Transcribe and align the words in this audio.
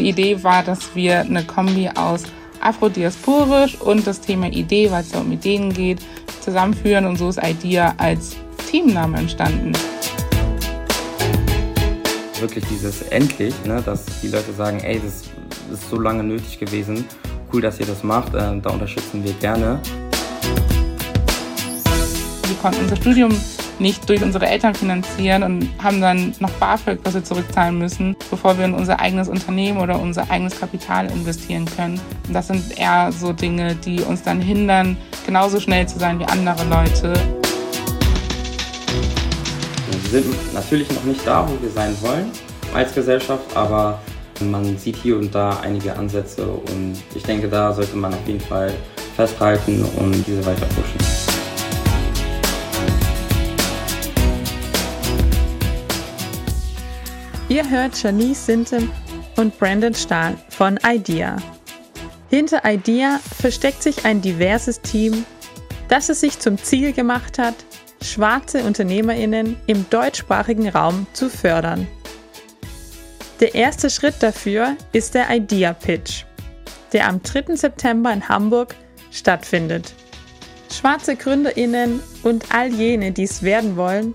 die 0.00 0.08
Idee 0.08 0.42
war, 0.42 0.62
dass 0.62 0.94
wir 0.94 1.20
eine 1.20 1.44
Kombi 1.44 1.90
aus 1.94 2.24
afrodiasporisch 2.60 3.78
und 3.80 4.06
das 4.06 4.20
Thema 4.20 4.46
Idee, 4.46 4.90
weil 4.90 5.02
es 5.02 5.12
ja 5.12 5.20
um 5.20 5.30
Ideen 5.30 5.72
geht, 5.72 5.98
zusammenführen 6.40 7.04
und 7.04 7.16
so 7.16 7.28
ist 7.28 7.38
Idea 7.42 7.94
als 7.98 8.36
Teamname 8.70 9.18
entstanden. 9.18 9.72
Wirklich 12.38 12.64
dieses 12.70 13.02
endlich, 13.02 13.54
ne, 13.66 13.82
dass 13.84 14.06
die 14.22 14.28
Leute 14.28 14.52
sagen, 14.54 14.80
ey, 14.80 15.00
das 15.04 15.24
ist 15.70 15.90
so 15.90 16.00
lange 16.00 16.22
nötig 16.22 16.58
gewesen, 16.58 17.04
cool, 17.52 17.60
dass 17.60 17.78
ihr 17.78 17.86
das 17.86 18.02
macht, 18.02 18.34
äh, 18.34 18.58
da 18.58 18.70
unterstützen 18.70 19.22
wir 19.22 19.34
gerne. 19.34 19.80
Wir 22.46 22.56
konnten 22.62 22.80
unser 22.80 22.96
Studium 22.96 23.32
nicht 23.80 24.08
durch 24.08 24.22
unsere 24.22 24.46
Eltern 24.46 24.74
finanzieren 24.74 25.42
und 25.42 25.68
haben 25.82 26.00
dann 26.00 26.34
noch 26.38 26.50
BAföG, 26.52 27.00
was 27.02 27.14
wir 27.14 27.24
zurückzahlen 27.24 27.78
müssen, 27.78 28.16
bevor 28.30 28.58
wir 28.58 28.66
in 28.66 28.74
unser 28.74 29.00
eigenes 29.00 29.28
Unternehmen 29.28 29.78
oder 29.78 30.00
unser 30.00 30.30
eigenes 30.30 30.58
Kapital 30.60 31.10
investieren 31.10 31.64
können. 31.64 32.00
Und 32.28 32.34
das 32.34 32.48
sind 32.48 32.78
eher 32.78 33.10
so 33.12 33.32
Dinge, 33.32 33.74
die 33.74 34.00
uns 34.00 34.22
dann 34.22 34.40
hindern, 34.40 34.96
genauso 35.26 35.58
schnell 35.60 35.88
zu 35.88 35.98
sein 35.98 36.18
wie 36.18 36.24
andere 36.24 36.64
Leute. 36.68 37.14
Wir 40.10 40.22
sind 40.22 40.54
natürlich 40.54 40.90
noch 40.90 41.04
nicht 41.04 41.26
da, 41.26 41.48
wo 41.48 41.62
wir 41.62 41.70
sein 41.70 41.96
wollen 42.00 42.30
als 42.74 42.94
Gesellschaft, 42.94 43.44
aber 43.56 44.00
man 44.40 44.76
sieht 44.78 44.96
hier 44.96 45.16
und 45.16 45.34
da 45.34 45.60
einige 45.60 45.94
Ansätze 45.96 46.46
und 46.46 46.94
ich 47.14 47.22
denke, 47.22 47.48
da 47.48 47.72
sollte 47.72 47.96
man 47.96 48.12
auf 48.12 48.26
jeden 48.26 48.40
Fall 48.40 48.72
festhalten 49.16 49.84
und 49.98 50.26
diese 50.26 50.44
weiter 50.46 50.66
pushen. 50.66 51.09
Ihr 57.60 57.68
hört 57.68 58.02
Janice 58.02 58.46
Sintem 58.46 58.90
und 59.36 59.58
Brandon 59.58 59.92
Stahl 59.92 60.38
von 60.48 60.78
IDEA. 60.82 61.36
Hinter 62.30 62.62
IDEA 62.64 63.20
versteckt 63.38 63.82
sich 63.82 64.06
ein 64.06 64.22
diverses 64.22 64.80
Team, 64.80 65.26
das 65.88 66.08
es 66.08 66.20
sich 66.20 66.38
zum 66.38 66.56
Ziel 66.56 66.94
gemacht 66.94 67.38
hat, 67.38 67.54
schwarze 68.02 68.62
UnternehmerInnen 68.64 69.58
im 69.66 69.84
deutschsprachigen 69.90 70.70
Raum 70.70 71.06
zu 71.12 71.28
fördern. 71.28 71.86
Der 73.40 73.54
erste 73.54 73.90
Schritt 73.90 74.22
dafür 74.22 74.78
ist 74.92 75.12
der 75.12 75.28
Idea 75.28 75.74
Pitch, 75.74 76.24
der 76.94 77.08
am 77.08 77.22
3. 77.22 77.56
September 77.56 78.10
in 78.10 78.26
Hamburg 78.26 78.74
stattfindet. 79.10 79.92
Schwarze 80.72 81.14
GründerInnen 81.14 82.00
und 82.22 82.54
all 82.54 82.68
jene, 82.68 83.12
die 83.12 83.24
es 83.24 83.42
werden 83.42 83.76
wollen, 83.76 84.14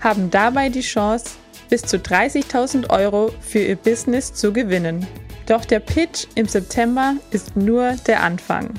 haben 0.00 0.30
dabei 0.30 0.70
die 0.70 0.80
Chance, 0.80 1.32
bis 1.68 1.82
zu 1.82 1.96
30.000 1.96 2.90
Euro 2.90 3.32
für 3.40 3.60
ihr 3.60 3.76
Business 3.76 4.32
zu 4.32 4.52
gewinnen. 4.52 5.06
Doch 5.46 5.64
der 5.64 5.80
Pitch 5.80 6.26
im 6.34 6.46
September 6.46 7.14
ist 7.30 7.56
nur 7.56 7.92
der 8.06 8.22
Anfang. 8.22 8.74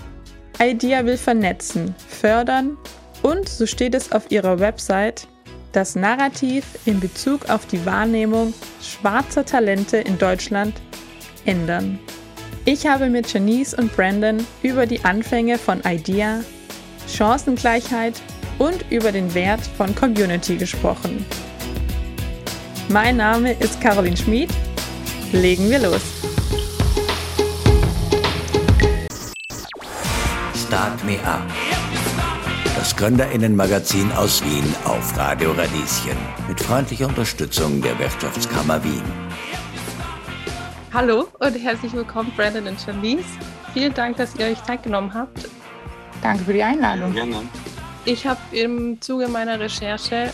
Idea 0.60 1.06
will 1.06 1.18
vernetzen, 1.18 1.96
fördern 2.08 2.78
und, 3.22 3.48
so 3.48 3.66
steht 3.66 3.96
es 3.96 4.12
auf 4.12 4.32
ihrer 4.32 4.60
Website, 4.60 5.28
das 5.72 5.96
Narrativ 5.96 6.66
in 6.86 7.00
Bezug 7.00 7.50
auf 7.50 7.66
die 7.66 7.86
Wahrnehmung 7.86 8.54
schwarzer 8.82 9.46
Talente 9.46 9.98
in 9.98 10.18
Deutschland 10.18 10.74
ändern. 11.46 12.00
Ich 12.66 12.86
habe 12.86 13.10
mit 13.10 13.32
Janice 13.32 13.76
und 13.76 13.96
Brandon 13.96 14.46
über 14.62 14.86
die 14.86 15.04
Anfänge 15.06 15.58
von 15.58 15.82
Idea, 15.86 16.42
Chancengleichheit 17.08 18.22
und 18.60 18.84
über 18.90 19.12
den 19.12 19.34
Wert 19.34 19.62
von 19.78 19.96
Community 19.96 20.58
gesprochen. 20.58 21.26
Mein 22.90 23.18
Name 23.18 23.52
ist 23.52 23.82
Caroline 23.82 24.16
Schmid. 24.16 24.50
Legen 25.34 25.70
wir 25.70 25.80
los. 25.80 26.02
Start 30.56 31.04
Me 31.04 31.20
Up. 31.26 31.42
Das 32.78 32.95
Gründerinnenmagazin 32.95 34.10
aus 34.14 34.42
Wien 34.42 34.73
auf 34.86 35.17
Radio 35.17 35.52
Radieschen 35.52 36.17
mit 36.48 36.61
freundlicher 36.61 37.08
Unterstützung 37.08 37.82
der 37.82 38.00
Wirtschaftskammer 38.00 38.82
Wien. 38.82 39.04
Hallo 40.94 41.28
und 41.40 41.56
herzlich 41.56 41.92
willkommen, 41.92 42.32
Brandon 42.38 42.67
und 42.67 42.86
Janice. 42.86 43.26
Vielen 43.73 43.94
Dank, 43.95 44.16
dass 44.16 44.34
ihr 44.36 44.45
euch 44.45 44.64
Zeit 44.64 44.84
genommen 44.84 45.14
habt. 45.14 45.50
Danke 46.22 46.45
für 46.45 46.54
die 46.54 46.64
Einladung. 46.64 47.14
Gerne. 47.14 47.42
Ich 48.06 48.26
habe 48.26 48.40
im 48.52 49.02
Zuge 49.02 49.28
meiner 49.28 49.60
Recherche 49.60 50.32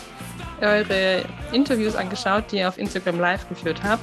eure 0.60 1.24
Interviews 1.52 1.96
angeschaut, 1.96 2.44
die 2.50 2.58
ihr 2.58 2.68
auf 2.68 2.78
Instagram 2.78 3.18
Live 3.18 3.48
geführt 3.48 3.80
habt 3.82 4.02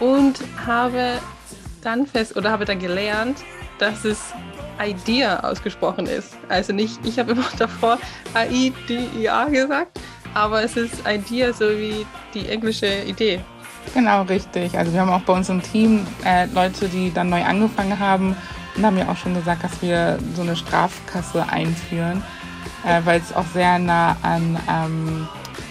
und 0.00 0.40
habe 0.66 1.14
dann 1.82 2.06
fest 2.06 2.36
oder 2.36 2.50
habe 2.50 2.64
dann 2.64 2.78
gelernt, 2.78 3.38
dass 3.78 4.04
es 4.04 4.32
Idea 4.80 5.40
ausgesprochen 5.40 6.06
ist. 6.06 6.36
Also 6.48 6.72
nicht, 6.72 6.98
ich 7.04 7.18
habe 7.18 7.32
immer 7.32 7.44
davor 7.58 7.98
A-I-D-I-A 8.34 9.44
gesagt, 9.46 9.98
aber 10.34 10.62
es 10.62 10.76
ist 10.76 10.94
Idea 11.06 11.52
so 11.52 11.68
wie 11.70 12.06
die 12.34 12.48
englische 12.48 13.02
Idee. 13.02 13.40
Genau, 13.94 14.22
richtig. 14.22 14.76
Also 14.76 14.92
wir 14.92 15.00
haben 15.00 15.10
auch 15.10 15.22
bei 15.22 15.32
uns 15.32 15.48
im 15.48 15.62
Team 15.62 16.06
äh, 16.24 16.46
Leute, 16.46 16.88
die 16.88 17.12
dann 17.12 17.30
neu 17.30 17.42
angefangen 17.42 17.98
haben 17.98 18.36
und 18.76 18.84
haben 18.84 18.98
ja 18.98 19.08
auch 19.08 19.16
schon 19.16 19.34
gesagt, 19.34 19.64
dass 19.64 19.80
wir 19.82 20.18
so 20.34 20.42
eine 20.42 20.56
Strafkasse 20.56 21.48
einführen, 21.48 22.22
äh, 22.86 23.00
weil 23.04 23.20
es 23.20 23.34
auch 23.34 23.46
sehr 23.54 23.78
nah 23.78 24.16
an 24.22 24.58
ähm, 24.68 25.28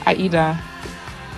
AIDA 0.07 0.57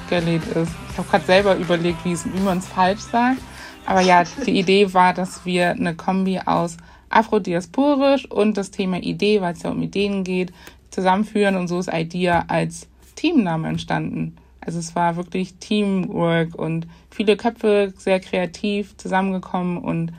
gelegt 0.09 0.47
ist. 0.55 0.71
Ich 0.91 0.97
habe 0.97 1.09
gerade 1.09 1.25
selber 1.25 1.55
überlegt, 1.55 2.03
wie, 2.05 2.17
wie 2.17 2.39
man 2.41 2.59
es 2.59 2.67
falsch 2.67 3.01
sagt. 3.01 3.41
Aber 3.85 4.01
ja, 4.01 4.23
die 4.45 4.59
Idee 4.59 4.93
war, 4.93 5.13
dass 5.13 5.45
wir 5.45 5.71
eine 5.71 5.95
Kombi 5.95 6.39
aus 6.45 6.77
afrodiasporisch 7.09 8.29
und 8.29 8.57
das 8.57 8.71
Thema 8.71 8.97
Idee, 8.97 9.41
weil 9.41 9.53
es 9.53 9.63
ja 9.63 9.71
um 9.71 9.81
Ideen 9.81 10.23
geht, 10.23 10.53
zusammenführen 10.91 11.55
und 11.55 11.67
so 11.67 11.79
ist 11.79 11.91
Idea 11.91 12.45
als 12.47 12.87
Teamname 13.15 13.67
entstanden. 13.67 14.37
Also 14.61 14.79
es 14.79 14.95
war 14.95 15.15
wirklich 15.15 15.55
Teamwork 15.55 16.53
und 16.53 16.87
viele 17.09 17.37
Köpfe 17.37 17.93
sehr 17.97 18.19
kreativ 18.19 18.95
zusammengekommen 18.97 19.79
und 19.79 20.13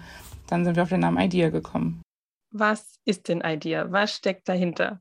dann 0.48 0.64
sind 0.64 0.74
wir 0.74 0.82
auf 0.82 0.88
den 0.88 1.00
Namen 1.00 1.18
Idea 1.18 1.50
gekommen. 1.50 2.02
Was 2.52 2.98
ist 3.04 3.28
denn 3.28 3.42
Idea? 3.44 3.92
Was 3.92 4.16
steckt 4.16 4.48
dahinter? 4.48 5.00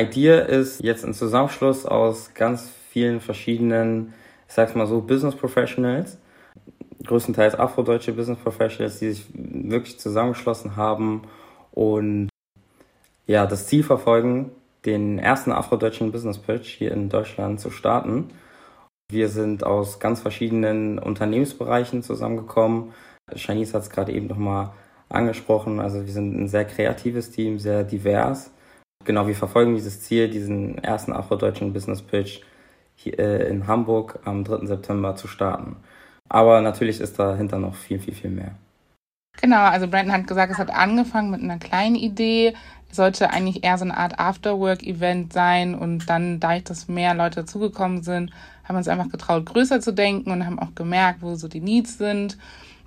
Idea 0.00 0.40
ist 0.40 0.82
jetzt 0.82 1.04
ein 1.04 1.14
Zusammenschluss 1.14 1.86
aus 1.86 2.34
ganz 2.34 2.70
vielen 2.90 3.20
verschiedenen, 3.20 4.14
ich 4.48 4.54
sag's 4.54 4.74
mal 4.74 4.86
so, 4.86 5.00
Business 5.00 5.34
Professionals, 5.34 6.18
größtenteils 7.04 7.54
afrodeutsche 7.54 8.12
Business 8.12 8.38
Professionals, 8.38 8.98
die 8.98 9.12
sich 9.12 9.26
wirklich 9.34 9.98
zusammengeschlossen 9.98 10.76
haben 10.76 11.22
und 11.72 12.28
ja, 13.26 13.46
das 13.46 13.66
Ziel 13.66 13.82
verfolgen, 13.82 14.50
den 14.84 15.18
ersten 15.18 15.52
afrodeutschen 15.52 16.10
Business 16.12 16.38
Pitch 16.38 16.66
hier 16.66 16.92
in 16.92 17.08
Deutschland 17.08 17.60
zu 17.60 17.70
starten. 17.70 18.30
Wir 19.10 19.28
sind 19.28 19.64
aus 19.64 19.98
ganz 19.98 20.20
verschiedenen 20.20 20.98
Unternehmensbereichen 20.98 22.02
zusammengekommen. 22.02 22.92
Shanice 23.34 23.74
hat 23.74 23.82
es 23.82 23.90
gerade 23.90 24.12
eben 24.12 24.26
nochmal 24.26 24.72
angesprochen. 25.08 25.80
Also 25.80 26.06
wir 26.06 26.12
sind 26.12 26.40
ein 26.40 26.48
sehr 26.48 26.64
kreatives 26.64 27.30
Team, 27.30 27.58
sehr 27.58 27.84
divers. 27.84 28.50
Genau, 29.04 29.26
wir 29.26 29.34
verfolgen 29.34 29.74
dieses 29.74 30.02
Ziel, 30.02 30.28
diesen 30.28 30.76
ersten 30.78 31.12
afrodeutschen 31.12 31.72
Business 31.72 32.02
Pitch 32.02 32.40
hier 32.94 33.18
äh, 33.18 33.48
in 33.48 33.66
Hamburg 33.66 34.20
am 34.24 34.44
3. 34.44 34.66
September 34.66 35.16
zu 35.16 35.26
starten. 35.26 35.76
Aber 36.28 36.60
natürlich 36.60 37.00
ist 37.00 37.18
dahinter 37.18 37.58
noch 37.58 37.74
viel, 37.74 37.98
viel, 37.98 38.14
viel 38.14 38.30
mehr. 38.30 38.54
Genau, 39.40 39.64
also 39.64 39.88
Brandon 39.88 40.12
hat 40.12 40.26
gesagt, 40.26 40.52
es 40.52 40.58
hat 40.58 40.70
angefangen 40.70 41.30
mit 41.30 41.42
einer 41.42 41.58
kleinen 41.58 41.96
Idee. 41.96 42.54
Es 42.90 42.96
sollte 42.96 43.30
eigentlich 43.30 43.64
eher 43.64 43.78
so 43.78 43.84
eine 43.84 43.96
Art 43.96 44.18
Afterwork-Event 44.18 45.32
sein. 45.32 45.74
Und 45.74 46.10
dann, 46.10 46.38
dadurch, 46.38 46.64
dass 46.64 46.88
mehr 46.88 47.14
Leute 47.14 47.40
dazugekommen 47.40 48.02
sind, 48.02 48.30
haben 48.64 48.74
wir 48.74 48.78
uns 48.78 48.88
einfach 48.88 49.08
getraut, 49.08 49.46
größer 49.46 49.80
zu 49.80 49.92
denken 49.92 50.30
und 50.30 50.44
haben 50.44 50.58
auch 50.58 50.74
gemerkt, 50.74 51.22
wo 51.22 51.34
so 51.36 51.48
die 51.48 51.60
Needs 51.60 51.96
sind. 51.96 52.36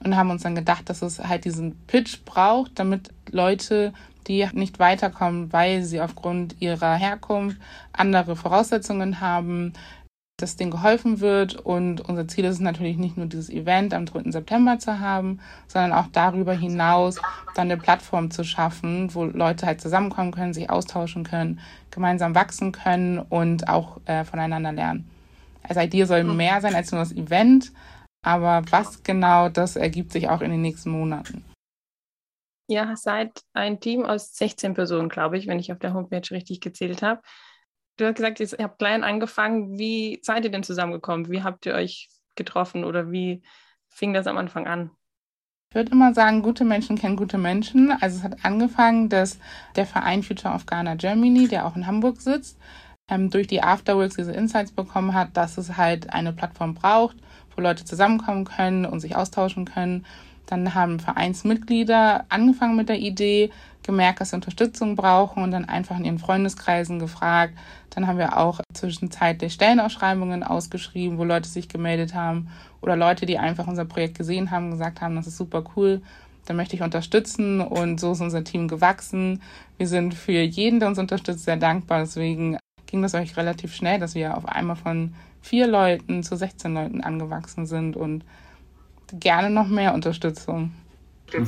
Und 0.03 0.15
haben 0.15 0.29
uns 0.29 0.43
dann 0.43 0.55
gedacht, 0.55 0.89
dass 0.89 1.01
es 1.01 1.19
halt 1.19 1.45
diesen 1.45 1.75
Pitch 1.88 2.23
braucht, 2.25 2.77
damit 2.77 3.09
Leute 3.31 3.93
die 4.27 4.47
nicht 4.53 4.79
weiterkommen, 4.79 5.51
weil 5.53 5.83
sie 5.83 6.01
aufgrund 6.01 6.61
ihrer 6.61 6.95
Herkunft 6.95 7.57
andere 7.91 8.35
Voraussetzungen 8.35 9.19
haben, 9.21 9.73
dass 10.37 10.55
denen 10.55 10.71
geholfen 10.71 11.19
wird. 11.19 11.55
Und 11.55 12.01
unser 12.01 12.27
Ziel 12.27 12.45
ist 12.45 12.55
es 12.55 12.59
natürlich 12.59 12.97
nicht 12.97 13.17
nur 13.17 13.27
dieses 13.27 13.49
Event 13.49 13.93
am 13.93 14.05
3. 14.05 14.31
September 14.31 14.79
zu 14.79 14.99
haben, 14.99 15.39
sondern 15.67 15.93
auch 15.93 16.07
darüber 16.11 16.53
hinaus 16.53 17.19
dann 17.55 17.71
eine 17.71 17.77
Plattform 17.77 18.31
zu 18.31 18.43
schaffen, 18.43 19.13
wo 19.13 19.25
Leute 19.25 19.65
halt 19.65 19.81
zusammenkommen 19.81 20.31
können, 20.31 20.53
sich 20.53 20.69
austauschen 20.69 21.23
können, 21.23 21.59
gemeinsam 21.91 22.35
wachsen 22.35 22.71
können 22.71 23.19
und 23.19 23.69
auch 23.69 23.99
äh, 24.05 24.23
voneinander 24.23 24.71
lernen. 24.71 25.09
Also 25.63 25.79
Idee 25.79 26.03
soll 26.05 26.23
mehr 26.23 26.59
sein 26.59 26.75
als 26.75 26.91
nur 26.91 26.99
das 26.99 27.13
Event, 27.13 27.71
aber 28.25 28.63
was 28.69 29.03
genau, 29.03 29.49
das 29.49 29.75
ergibt 29.75 30.11
sich 30.11 30.29
auch 30.29 30.41
in 30.41 30.51
den 30.51 30.61
nächsten 30.61 30.89
Monaten. 30.89 31.43
Ihr 32.73 32.97
seid 32.97 33.43
ein 33.53 33.79
Team 33.79 34.03
aus 34.03 34.33
16 34.33 34.73
Personen, 34.73 35.07
glaube 35.07 35.37
ich, 35.37 35.45
wenn 35.45 35.59
ich 35.59 35.71
auf 35.71 35.77
der 35.77 35.93
Homepage 35.93 36.31
richtig 36.31 36.59
gezählt 36.59 37.03
habe. 37.03 37.21
Du 37.97 38.05
hast 38.05 38.15
gesagt, 38.15 38.39
ihr 38.39 38.47
habt 38.63 38.79
klein 38.79 39.03
angefangen. 39.03 39.77
Wie 39.77 40.19
seid 40.23 40.43
ihr 40.43 40.49
denn 40.49 40.63
zusammengekommen? 40.63 41.29
Wie 41.29 41.43
habt 41.43 41.67
ihr 41.67 41.75
euch 41.75 42.09
getroffen 42.33 42.83
oder 42.83 43.11
wie 43.11 43.43
fing 43.89 44.11
das 44.11 44.25
am 44.25 44.39
Anfang 44.39 44.65
an? 44.65 44.89
Ich 45.69 45.75
würde 45.75 45.91
immer 45.91 46.15
sagen, 46.15 46.41
gute 46.41 46.65
Menschen 46.65 46.97
kennen 46.97 47.15
gute 47.15 47.37
Menschen. 47.37 47.91
Also 47.91 48.17
es 48.17 48.23
hat 48.23 48.43
angefangen, 48.43 49.07
dass 49.07 49.37
der 49.75 49.85
Verein 49.85 50.23
Future 50.23 50.55
of 50.55 50.65
Ghana 50.65 50.95
Germany, 50.95 51.47
der 51.47 51.67
auch 51.67 51.75
in 51.75 51.85
Hamburg 51.85 52.21
sitzt, 52.21 52.57
ähm, 53.07 53.29
durch 53.29 53.45
die 53.45 53.61
Afterworks 53.61 54.15
diese 54.15 54.31
Insights 54.31 54.71
bekommen 54.71 55.13
hat, 55.13 55.37
dass 55.37 55.59
es 55.59 55.77
halt 55.77 56.11
eine 56.11 56.33
Plattform 56.33 56.73
braucht, 56.73 57.17
wo 57.55 57.61
Leute 57.61 57.85
zusammenkommen 57.85 58.45
können 58.45 58.87
und 58.87 58.99
sich 58.99 59.15
austauschen 59.15 59.65
können. 59.65 60.07
Dann 60.45 60.73
haben 60.73 60.99
Vereinsmitglieder 60.99 62.25
angefangen 62.29 62.75
mit 62.75 62.89
der 62.89 62.99
Idee, 62.99 63.51
gemerkt, 63.83 64.21
dass 64.21 64.29
sie 64.29 64.35
Unterstützung 64.35 64.95
brauchen 64.95 65.43
und 65.43 65.51
dann 65.51 65.65
einfach 65.65 65.97
in 65.97 66.05
ihren 66.05 66.19
Freundeskreisen 66.19 66.99
gefragt. 66.99 67.53
Dann 67.89 68.07
haben 68.07 68.17
wir 68.17 68.37
auch 68.37 68.61
zwischenzeitlich 68.73 69.53
Stellenausschreibungen 69.53 70.43
ausgeschrieben, 70.43 71.17
wo 71.17 71.23
Leute 71.23 71.49
sich 71.49 71.69
gemeldet 71.69 72.13
haben 72.13 72.49
oder 72.81 72.95
Leute, 72.95 73.25
die 73.25 73.37
einfach 73.37 73.67
unser 73.67 73.85
Projekt 73.85 74.17
gesehen 74.17 74.51
haben, 74.51 74.71
gesagt 74.71 75.01
haben, 75.01 75.15
das 75.15 75.27
ist 75.27 75.37
super 75.37 75.63
cool, 75.75 76.01
da 76.45 76.53
möchte 76.53 76.75
ich 76.75 76.81
unterstützen 76.81 77.61
und 77.61 77.99
so 77.99 78.11
ist 78.11 78.21
unser 78.21 78.43
Team 78.43 78.67
gewachsen. 78.67 79.41
Wir 79.77 79.87
sind 79.87 80.13
für 80.13 80.41
jeden, 80.41 80.79
der 80.79 80.89
uns 80.89 80.99
unterstützt, 80.99 81.45
sehr 81.45 81.57
dankbar. 81.57 81.99
Deswegen 82.01 82.57
ging 82.85 83.01
das 83.01 83.13
euch 83.13 83.37
relativ 83.37 83.73
schnell, 83.73 83.99
dass 83.99 84.15
wir 84.15 84.35
auf 84.35 84.45
einmal 84.45 84.75
von 84.75 85.13
vier 85.41 85.67
Leuten 85.67 86.23
zu 86.23 86.35
16 86.35 86.73
Leuten 86.73 87.01
angewachsen 87.01 87.65
sind 87.65 87.95
und 87.95 88.25
gerne 89.13 89.50
noch 89.50 89.68
mehr 89.68 89.94
Unterstützung. 89.94 90.71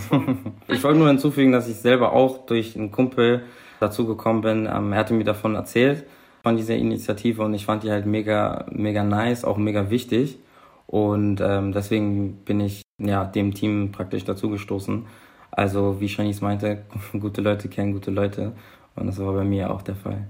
Ich 0.68 0.84
wollte 0.84 0.98
nur 0.98 1.08
hinzufügen, 1.10 1.52
dass 1.52 1.68
ich 1.68 1.76
selber 1.76 2.14
auch 2.14 2.46
durch 2.48 2.76
einen 2.76 2.92
Kumpel 2.92 3.44
dazu 3.80 4.08
gekommen 4.08 4.42
bin. 4.42 4.66
Ähm, 4.72 4.94
er 4.94 5.00
hatte 5.00 5.14
mir 5.14 5.24
davon 5.24 5.56
erzählt, 5.56 6.06
von 6.44 6.58
dieser 6.58 6.76
Initiative 6.76 7.44
und 7.44 7.54
ich 7.54 7.66
fand 7.66 7.84
die 7.84 7.92
halt 7.92 8.06
mega, 8.06 8.66
mega 8.72 9.04
nice, 9.04 9.46
auch 9.46 9.58
mega 9.58 9.90
wichtig. 9.90 10.40
Und 10.88 11.42
ähm, 11.42 11.72
deswegen 11.72 12.38
bin 12.46 12.60
ich 12.60 12.82
ja 13.00 13.26
dem 13.26 13.54
Team 13.54 13.92
praktisch 13.92 14.26
dazugestoßen. 14.26 15.06
Also 15.52 16.00
wie 16.00 16.10
Shanice 16.10 16.42
meinte, 16.42 16.86
gute 17.20 17.42
Leute 17.42 17.70
kennen 17.70 17.94
gute 17.94 18.12
Leute. 18.12 18.54
Und 18.96 19.08
das 19.08 19.20
war 19.20 19.34
bei 19.34 19.44
mir 19.44 19.72
auch 19.72 19.82
der 19.82 19.96
Fall. 19.96 20.28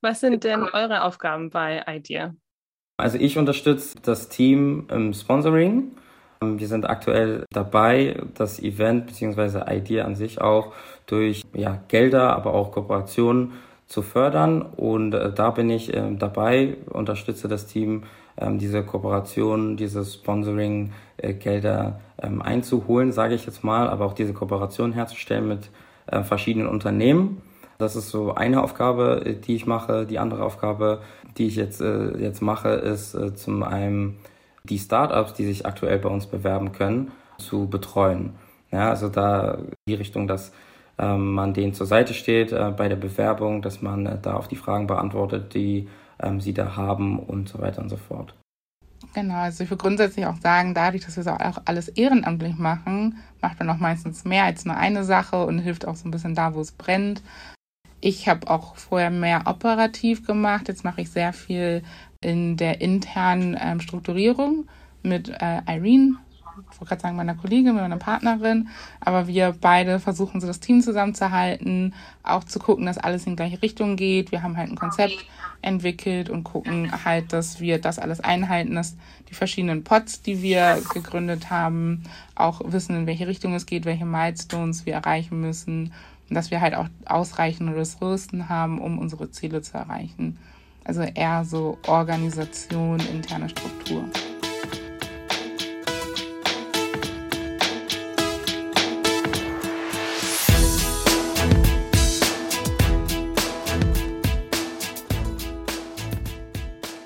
Was 0.00 0.20
sind 0.20 0.44
denn 0.44 0.62
eure 0.62 1.02
Aufgaben 1.02 1.50
bei 1.50 1.82
IDEA? 1.88 2.34
Also 2.96 3.18
ich 3.18 3.38
unterstütze 3.38 3.98
das 4.02 4.28
Team 4.28 4.86
im 4.90 5.12
Sponsoring. 5.12 5.92
Wir 6.58 6.68
sind 6.68 6.88
aktuell 6.88 7.44
dabei, 7.52 8.16
das 8.34 8.60
Event 8.60 9.06
bzw. 9.06 9.62
IDEA 9.68 10.04
an 10.04 10.14
sich 10.14 10.40
auch 10.40 10.72
durch 11.06 11.42
ja, 11.52 11.80
Gelder, 11.88 12.34
aber 12.34 12.54
auch 12.54 12.72
Kooperationen 12.72 13.52
zu 13.86 14.02
fördern. 14.02 14.62
Und 14.62 15.14
äh, 15.14 15.32
da 15.32 15.50
bin 15.50 15.70
ich 15.70 15.92
äh, 15.92 16.14
dabei, 16.16 16.76
unterstütze 16.90 17.48
das 17.48 17.66
Team, 17.66 18.04
ähm, 18.36 18.58
diese 18.58 18.82
Kooperation, 18.82 19.76
diese 19.76 20.04
Sponsoring-Gelder 20.04 22.00
äh, 22.18 22.26
ähm, 22.26 22.42
einzuholen, 22.42 23.12
sage 23.12 23.34
ich 23.34 23.46
jetzt 23.46 23.62
mal, 23.64 23.88
aber 23.88 24.06
auch 24.06 24.14
diese 24.14 24.32
Kooperation 24.32 24.92
herzustellen 24.92 25.48
mit 25.48 25.70
äh, 26.06 26.22
verschiedenen 26.22 26.68
Unternehmen. 26.68 27.42
Das 27.78 27.96
ist 27.96 28.10
so 28.10 28.34
eine 28.34 28.62
Aufgabe, 28.62 29.22
äh, 29.24 29.34
die 29.34 29.56
ich 29.56 29.66
mache. 29.66 30.06
Die 30.06 30.18
andere 30.18 30.44
Aufgabe, 30.44 31.00
die 31.36 31.46
ich 31.46 31.56
jetzt, 31.56 31.80
äh, 31.80 32.16
jetzt 32.18 32.42
mache, 32.42 32.70
ist 32.70 33.16
zum 33.36 33.62
einen 33.62 34.18
die 34.68 34.78
Startups, 34.78 35.34
die 35.34 35.44
sich 35.44 35.66
aktuell 35.66 35.98
bei 35.98 36.08
uns 36.08 36.26
bewerben 36.26 36.72
können, 36.72 37.12
zu 37.38 37.68
betreuen. 37.68 38.34
Ja, 38.70 38.90
also 38.90 39.08
da 39.08 39.58
die 39.88 39.94
Richtung, 39.94 40.26
dass 40.26 40.52
ähm, 40.98 41.34
man 41.34 41.54
denen 41.54 41.74
zur 41.74 41.86
Seite 41.86 42.14
steht 42.14 42.52
äh, 42.52 42.72
bei 42.76 42.88
der 42.88 42.96
Bewerbung, 42.96 43.62
dass 43.62 43.82
man 43.82 44.06
äh, 44.06 44.18
da 44.20 44.34
auf 44.34 44.48
die 44.48 44.56
Fragen 44.56 44.86
beantwortet, 44.86 45.54
die 45.54 45.88
ähm, 46.20 46.40
sie 46.40 46.54
da 46.54 46.76
haben 46.76 47.18
und 47.18 47.48
so 47.48 47.60
weiter 47.60 47.82
und 47.82 47.88
so 47.88 47.96
fort. 47.96 48.34
Genau, 49.12 49.34
also 49.34 49.62
ich 49.62 49.70
würde 49.70 49.82
grundsätzlich 49.82 50.26
auch 50.26 50.36
sagen, 50.36 50.74
dadurch, 50.74 51.04
dass 51.04 51.16
wir 51.16 51.22
so 51.22 51.30
auch 51.30 51.58
alles 51.66 51.88
ehrenamtlich 51.88 52.56
machen, 52.56 53.18
macht 53.42 53.58
man 53.58 53.70
auch 53.70 53.78
meistens 53.78 54.24
mehr 54.24 54.44
als 54.44 54.64
nur 54.64 54.76
eine 54.76 55.04
Sache 55.04 55.44
und 55.44 55.58
hilft 55.58 55.86
auch 55.86 55.96
so 55.96 56.08
ein 56.08 56.10
bisschen 56.10 56.34
da, 56.34 56.54
wo 56.54 56.60
es 56.60 56.72
brennt. 56.72 57.22
Ich 58.00 58.28
habe 58.28 58.48
auch 58.50 58.76
vorher 58.76 59.10
mehr 59.10 59.42
operativ 59.46 60.26
gemacht. 60.26 60.68
Jetzt 60.68 60.84
mache 60.84 61.02
ich 61.02 61.10
sehr 61.10 61.32
viel 61.32 61.82
in 62.24 62.56
der 62.56 62.80
internen 62.80 63.56
ähm, 63.60 63.80
Strukturierung 63.80 64.66
mit 65.02 65.28
äh, 65.28 65.60
Irene, 65.66 66.16
ich 66.70 66.80
wollte 66.80 66.90
gerade 66.90 67.02
sagen, 67.02 67.16
meiner 67.16 67.34
Kollegin, 67.34 67.74
meiner 67.74 67.96
Partnerin, 67.96 68.68
aber 69.00 69.26
wir 69.26 69.54
beide 69.60 69.98
versuchen 69.98 70.40
so 70.40 70.46
das 70.46 70.60
Team 70.60 70.82
zusammenzuhalten, 70.82 71.94
auch 72.22 72.44
zu 72.44 72.58
gucken, 72.58 72.86
dass 72.86 72.98
alles 72.98 73.26
in 73.26 73.32
die 73.32 73.36
gleiche 73.36 73.60
Richtung 73.60 73.96
geht. 73.96 74.30
Wir 74.30 74.42
haben 74.42 74.56
halt 74.56 74.70
ein 74.70 74.76
Konzept 74.76 75.26
entwickelt 75.62 76.30
und 76.30 76.44
gucken 76.44 76.92
halt, 77.04 77.32
dass 77.32 77.60
wir 77.60 77.80
das 77.80 77.98
alles 77.98 78.20
einhalten, 78.20 78.74
dass 78.74 78.96
die 79.28 79.34
verschiedenen 79.34 79.82
Pots, 79.82 80.22
die 80.22 80.42
wir 80.42 80.80
gegründet 80.92 81.50
haben, 81.50 82.04
auch 82.34 82.60
wissen, 82.64 82.94
in 82.96 83.06
welche 83.06 83.26
Richtung 83.26 83.54
es 83.54 83.66
geht, 83.66 83.84
welche 83.84 84.06
Milestones 84.06 84.86
wir 84.86 84.94
erreichen 84.94 85.40
müssen 85.40 85.92
und 86.28 86.34
dass 86.34 86.50
wir 86.50 86.60
halt 86.60 86.74
auch 86.74 86.88
ausreichende 87.06 87.74
Ressourcen 87.74 88.48
haben, 88.48 88.80
um 88.80 88.98
unsere 88.98 89.30
Ziele 89.30 89.62
zu 89.62 89.76
erreichen. 89.76 90.38
Also 90.84 91.00
eher 91.00 91.44
so 91.44 91.78
Organisation, 91.86 93.00
interne 93.10 93.48
Struktur. 93.48 94.04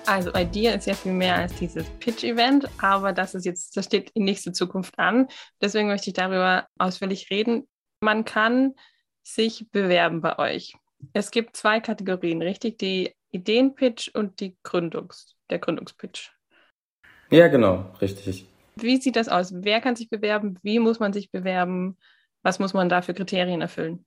Also 0.06 0.32
Idea 0.34 0.72
ist 0.72 0.86
ja 0.86 0.94
viel 0.94 1.12
mehr 1.12 1.36
als 1.36 1.54
dieses 1.54 1.86
Pitch-Event, 2.00 2.68
aber 2.82 3.12
das 3.12 3.36
ist 3.36 3.44
jetzt, 3.44 3.76
das 3.76 3.84
steht 3.84 4.10
in 4.14 4.24
nächste 4.24 4.52
Zukunft 4.52 4.98
an. 4.98 5.28
Deswegen 5.60 5.86
möchte 5.86 6.10
ich 6.10 6.14
darüber 6.14 6.66
ausführlich 6.78 7.30
reden. 7.30 7.68
Man 8.00 8.24
kann 8.24 8.74
sich 9.22 9.66
bewerben 9.70 10.20
bei 10.20 10.38
euch. 10.38 10.74
Es 11.12 11.30
gibt 11.30 11.56
zwei 11.56 11.78
Kategorien, 11.78 12.42
richtig? 12.42 12.78
Die 12.78 13.14
Ideenpitch 13.30 14.08
und 14.14 14.40
die 14.40 14.56
Gründungs, 14.62 15.36
der 15.50 15.58
Gründungspitch. 15.58 16.32
Ja, 17.30 17.48
genau, 17.48 17.84
richtig. 18.00 18.46
Wie 18.76 19.00
sieht 19.00 19.16
das 19.16 19.28
aus? 19.28 19.52
Wer 19.54 19.80
kann 19.80 19.96
sich 19.96 20.08
bewerben? 20.08 20.58
Wie 20.62 20.78
muss 20.78 21.00
man 21.00 21.12
sich 21.12 21.30
bewerben? 21.30 21.96
Was 22.42 22.58
muss 22.58 22.74
man 22.74 22.88
da 22.88 23.02
für 23.02 23.14
Kriterien 23.14 23.60
erfüllen? 23.60 24.06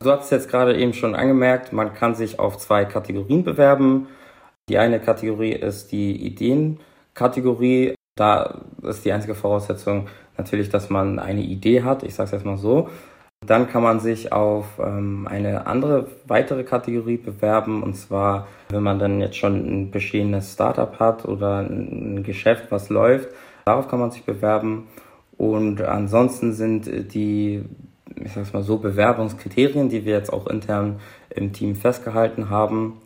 Du 0.00 0.10
hast 0.10 0.24
es 0.24 0.30
jetzt 0.30 0.48
gerade 0.48 0.76
eben 0.76 0.94
schon 0.94 1.14
angemerkt, 1.14 1.72
man 1.72 1.92
kann 1.92 2.14
sich 2.14 2.38
auf 2.38 2.56
zwei 2.56 2.86
Kategorien 2.86 3.44
bewerben. 3.44 4.08
Die 4.68 4.78
eine 4.78 5.00
Kategorie 5.00 5.52
ist 5.52 5.92
die 5.92 6.16
Ideenkategorie. 6.26 7.94
Da 8.16 8.62
ist 8.82 9.04
die 9.04 9.12
einzige 9.12 9.34
Voraussetzung 9.34 10.08
natürlich, 10.36 10.70
dass 10.70 10.90
man 10.90 11.18
eine 11.18 11.42
Idee 11.42 11.82
hat. 11.82 12.02
Ich 12.02 12.14
sage 12.14 12.26
es 12.26 12.32
jetzt 12.32 12.46
mal 12.46 12.56
so. 12.56 12.88
Dann 13.46 13.68
kann 13.68 13.82
man 13.82 14.00
sich 14.00 14.32
auf 14.32 14.66
ähm, 14.78 15.26
eine 15.26 15.66
andere 15.66 16.08
weitere 16.26 16.62
Kategorie 16.62 17.16
bewerben 17.16 17.82
und 17.82 17.94
zwar, 17.94 18.48
wenn 18.68 18.82
man 18.82 18.98
dann 18.98 19.18
jetzt 19.20 19.36
schon 19.36 19.54
ein 19.54 19.90
bestehendes 19.90 20.52
Startup 20.52 20.98
hat 20.98 21.24
oder 21.24 21.60
ein 21.60 22.22
Geschäft, 22.22 22.66
was 22.70 22.90
läuft, 22.90 23.30
darauf 23.64 23.88
kann 23.88 23.98
man 23.98 24.10
sich 24.10 24.24
bewerben. 24.24 24.88
Und 25.38 25.80
ansonsten 25.80 26.52
sind 26.52 27.14
die, 27.14 27.64
ich 28.22 28.32
sag's 28.32 28.52
mal 28.52 28.62
so, 28.62 28.76
Bewerbungskriterien, 28.76 29.88
die 29.88 30.04
wir 30.04 30.12
jetzt 30.12 30.30
auch 30.30 30.46
intern 30.46 31.00
im 31.30 31.54
Team 31.54 31.76
festgehalten 31.76 32.50
haben, 32.50 33.00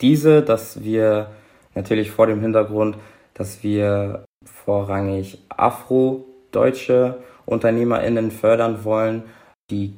diese, 0.00 0.42
dass 0.42 0.82
wir 0.82 1.30
natürlich 1.76 2.10
vor 2.10 2.26
dem 2.26 2.40
Hintergrund, 2.40 2.96
dass 3.34 3.62
wir 3.62 4.24
vorrangig 4.44 5.38
afrodeutsche 5.48 7.18
UnternehmerInnen 7.46 8.30
fördern 8.30 8.84
wollen, 8.84 9.22
die 9.70 9.94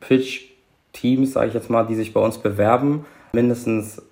Pitch-Teams, 0.00 1.32
sage 1.32 1.48
ich 1.48 1.54
jetzt 1.54 1.70
mal, 1.70 1.84
die 1.84 1.94
sich 1.94 2.12
bei 2.12 2.20
uns 2.20 2.38
bewerben, 2.38 3.04
mindestens 3.32 4.02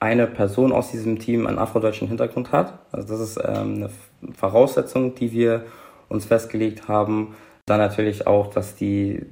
eine 0.00 0.26
Person 0.26 0.72
aus 0.72 0.90
diesem 0.90 1.18
Team 1.18 1.46
einen 1.46 1.58
afrodeutschen 1.58 2.08
Hintergrund 2.08 2.52
hat. 2.52 2.78
Also 2.92 3.08
das 3.08 3.20
ist 3.20 3.36
ähm, 3.44 3.74
eine 3.74 3.90
Voraussetzung, 4.34 5.14
die 5.14 5.32
wir 5.32 5.64
uns 6.08 6.24
festgelegt 6.24 6.88
haben. 6.88 7.34
Dann 7.66 7.78
natürlich 7.78 8.26
auch, 8.26 8.48
dass 8.48 8.76
die 8.76 9.26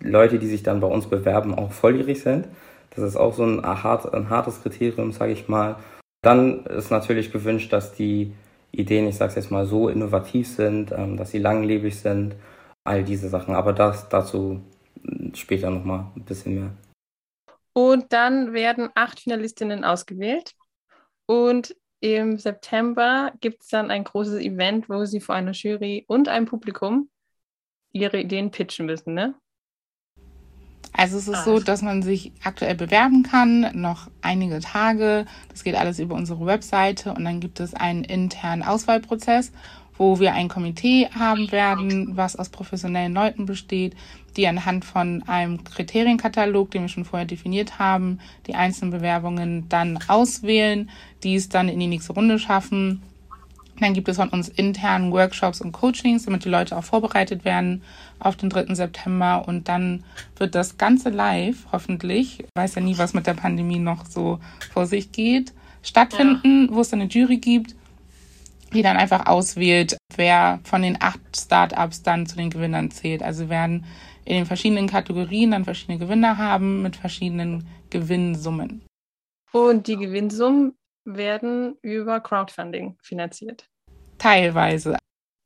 Leute, 0.00 0.38
die 0.38 0.46
sich 0.46 0.62
dann 0.62 0.80
bei 0.80 0.86
uns 0.86 1.06
bewerben, 1.06 1.54
auch 1.54 1.72
volljährig 1.72 2.22
sind. 2.22 2.46
Das 2.90 3.04
ist 3.04 3.16
auch 3.16 3.34
so 3.34 3.44
ein, 3.44 3.64
hart, 3.64 4.12
ein 4.12 4.30
hartes 4.30 4.62
Kriterium, 4.62 5.12
sage 5.12 5.32
ich 5.32 5.48
mal. 5.48 5.76
Dann 6.22 6.64
ist 6.66 6.90
natürlich 6.90 7.32
gewünscht, 7.32 7.72
dass 7.72 7.92
die 7.92 8.32
Ideen, 8.72 9.06
ich 9.06 9.16
sage 9.16 9.30
es 9.30 9.36
jetzt 9.36 9.50
mal 9.50 9.66
so, 9.66 9.88
innovativ 9.88 10.48
sind, 10.48 10.92
ähm, 10.92 11.16
dass 11.16 11.30
sie 11.30 11.38
langlebig 11.38 11.98
sind 11.98 12.34
all 12.84 13.04
diese 13.04 13.28
Sachen. 13.28 13.54
Aber 13.54 13.72
das 13.72 14.08
dazu 14.08 14.60
später 15.34 15.70
nochmal 15.70 16.06
ein 16.16 16.24
bisschen 16.24 16.54
mehr. 16.54 16.70
Und 17.74 18.12
dann 18.12 18.52
werden 18.52 18.90
acht 18.94 19.20
Finalistinnen 19.20 19.84
ausgewählt. 19.84 20.54
Und 21.26 21.74
im 22.00 22.36
September 22.38 23.32
gibt 23.40 23.62
es 23.62 23.68
dann 23.68 23.90
ein 23.90 24.04
großes 24.04 24.40
Event, 24.40 24.88
wo 24.88 25.04
sie 25.04 25.20
vor 25.20 25.34
einer 25.34 25.52
Jury 25.52 26.04
und 26.08 26.28
einem 26.28 26.46
Publikum 26.46 27.08
ihre 27.92 28.20
Ideen 28.20 28.50
pitchen 28.50 28.86
müssen, 28.86 29.14
ne? 29.14 29.34
Also 30.92 31.16
es 31.16 31.28
ist 31.28 31.34
Ach. 31.34 31.44
so, 31.44 31.58
dass 31.58 31.82
man 31.82 32.02
sich 32.02 32.32
aktuell 32.42 32.74
bewerben 32.74 33.22
kann, 33.22 33.70
noch 33.74 34.08
einige 34.20 34.60
Tage. 34.60 35.26
Das 35.48 35.64
geht 35.64 35.74
alles 35.74 35.98
über 35.98 36.14
unsere 36.14 36.44
Webseite 36.44 37.14
und 37.14 37.24
dann 37.24 37.40
gibt 37.40 37.60
es 37.60 37.74
einen 37.74 38.04
internen 38.04 38.62
Auswahlprozess 38.62 39.52
wo 39.98 40.18
wir 40.18 40.34
ein 40.34 40.48
Komitee 40.48 41.08
haben 41.16 41.52
werden, 41.52 42.16
was 42.16 42.36
aus 42.36 42.48
professionellen 42.48 43.14
Leuten 43.14 43.46
besteht, 43.46 43.94
die 44.36 44.46
anhand 44.48 44.84
von 44.84 45.22
einem 45.28 45.62
Kriterienkatalog, 45.62 46.70
den 46.70 46.82
wir 46.82 46.88
schon 46.88 47.04
vorher 47.04 47.26
definiert 47.26 47.78
haben, 47.78 48.18
die 48.46 48.54
einzelnen 48.54 48.90
Bewerbungen 48.90 49.68
dann 49.68 49.98
auswählen, 50.08 50.90
die 51.22 51.34
es 51.36 51.48
dann 51.48 51.68
in 51.68 51.78
die 51.78 51.86
nächste 51.86 52.14
Runde 52.14 52.38
schaffen. 52.38 53.02
Dann 53.80 53.94
gibt 53.94 54.08
es 54.08 54.16
von 54.16 54.28
uns 54.28 54.48
internen 54.48 55.12
Workshops 55.12 55.60
und 55.60 55.72
Coachings, 55.72 56.24
damit 56.24 56.44
die 56.44 56.50
Leute 56.50 56.76
auch 56.76 56.84
vorbereitet 56.84 57.44
werden 57.44 57.82
auf 58.18 58.36
den 58.36 58.50
3. 58.50 58.74
September. 58.74 59.44
Und 59.46 59.68
dann 59.68 60.04
wird 60.36 60.54
das 60.54 60.78
Ganze 60.78 61.08
live, 61.08 61.66
hoffentlich, 61.72 62.40
ich 62.40 62.46
weiß 62.54 62.76
ja 62.76 62.82
nie, 62.82 62.98
was 62.98 63.14
mit 63.14 63.26
der 63.26 63.34
Pandemie 63.34 63.78
noch 63.78 64.06
so 64.06 64.38
vor 64.72 64.86
sich 64.86 65.10
geht, 65.10 65.52
stattfinden, 65.82 66.68
ja. 66.68 66.74
wo 66.74 66.80
es 66.80 66.90
dann 66.90 67.00
eine 67.00 67.10
Jury 67.10 67.38
gibt 67.38 67.74
die 68.72 68.82
dann 68.82 68.96
einfach 68.96 69.26
auswählt, 69.26 69.96
wer 70.16 70.60
von 70.64 70.82
den 70.82 71.00
acht 71.00 71.20
Startups 71.36 72.02
dann 72.02 72.26
zu 72.26 72.36
den 72.36 72.50
Gewinnern 72.50 72.90
zählt. 72.90 73.22
Also 73.22 73.48
werden 73.48 73.84
in 74.24 74.36
den 74.36 74.46
verschiedenen 74.46 74.86
Kategorien 74.86 75.50
dann 75.50 75.64
verschiedene 75.64 75.98
Gewinner 75.98 76.38
haben 76.38 76.82
mit 76.82 76.96
verschiedenen 76.96 77.66
Gewinnsummen. 77.90 78.82
Und 79.52 79.86
die 79.86 79.96
Gewinnsummen 79.96 80.74
werden 81.04 81.76
über 81.82 82.20
Crowdfunding 82.20 82.96
finanziert. 83.02 83.68
Teilweise. 84.18 84.96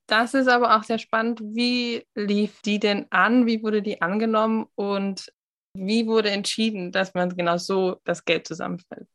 Das 0.06 0.34
ist 0.34 0.48
aber 0.48 0.76
auch 0.76 0.84
sehr 0.84 0.98
spannend. 0.98 1.40
Wie 1.42 2.04
lief 2.14 2.60
die 2.62 2.78
denn 2.78 3.06
an? 3.10 3.46
Wie 3.46 3.62
wurde 3.62 3.82
die 3.82 4.02
angenommen? 4.02 4.66
Und 4.76 5.32
wie 5.74 6.06
wurde 6.06 6.30
entschieden, 6.30 6.92
dass 6.92 7.14
man 7.14 7.36
genau 7.36 7.56
so 7.56 7.96
das 8.04 8.24
Geld 8.24 8.46
zusammenfällt? 8.46 9.08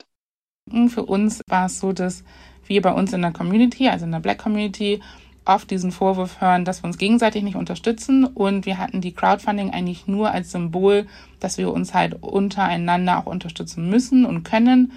Für 0.88 1.04
uns 1.04 1.42
war 1.48 1.66
es 1.66 1.80
so, 1.80 1.94
dass 1.94 2.24
wir 2.66 2.82
bei 2.82 2.94
uns 2.94 3.14
in 3.14 3.22
der 3.22 3.32
Community, 3.32 3.88
also 3.88 4.06
in 4.06 4.12
der 4.12 4.20
Black 4.20 4.40
Community, 4.40 5.02
oft 5.46 5.72
diesen 5.72 5.92
Vorwurf 5.92 6.40
hören, 6.40 6.66
dass 6.66 6.84
wir 6.84 6.88
uns 6.88 6.98
gegenseitig 6.98 7.44
nicht 7.44 7.56
unterstützen. 7.56 8.26
Und 8.26 8.66
wir 8.66 8.78
hatten 8.78 9.02
die 9.02 9.14
Crowdfunding 9.14 9.72
eigentlich 9.72 10.08
nur 10.08 10.32
als 10.32 10.52
Symbol, 10.52 11.08
dass 11.40 11.58
wir 11.58 11.72
uns 11.72 11.94
halt 11.94 12.22
untereinander 12.22 13.18
auch 13.18 13.26
unterstützen 13.26 13.90
müssen 13.90 14.26
und 14.26 14.44
können. 14.44 14.92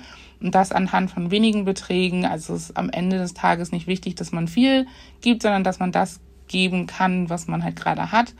Und 0.45 0.55
das 0.55 0.73
anhand 0.73 1.11
von 1.11 1.31
wenigen 1.31 1.65
Beträgen. 1.65 2.27
Also 2.27 2.53
es 2.55 2.69
ist 2.69 2.77
am 2.77 2.91
Ende 2.91 3.17
des 3.17 3.33
Tages 3.33 3.73
nicht 3.73 3.87
wichtig, 3.87 4.15
dass 4.15 4.31
man 4.31 4.47
viel 4.47 4.87
gibt, 5.23 5.41
sondern 5.41 5.65
dass 5.65 5.79
man 5.79 5.91
das 5.91 6.21
geben 6.49 6.87
kann, 6.87 7.31
was 7.31 7.47
man 7.47 7.65
halt 7.65 7.77
gerade 7.77 8.13
hat. 8.13 8.35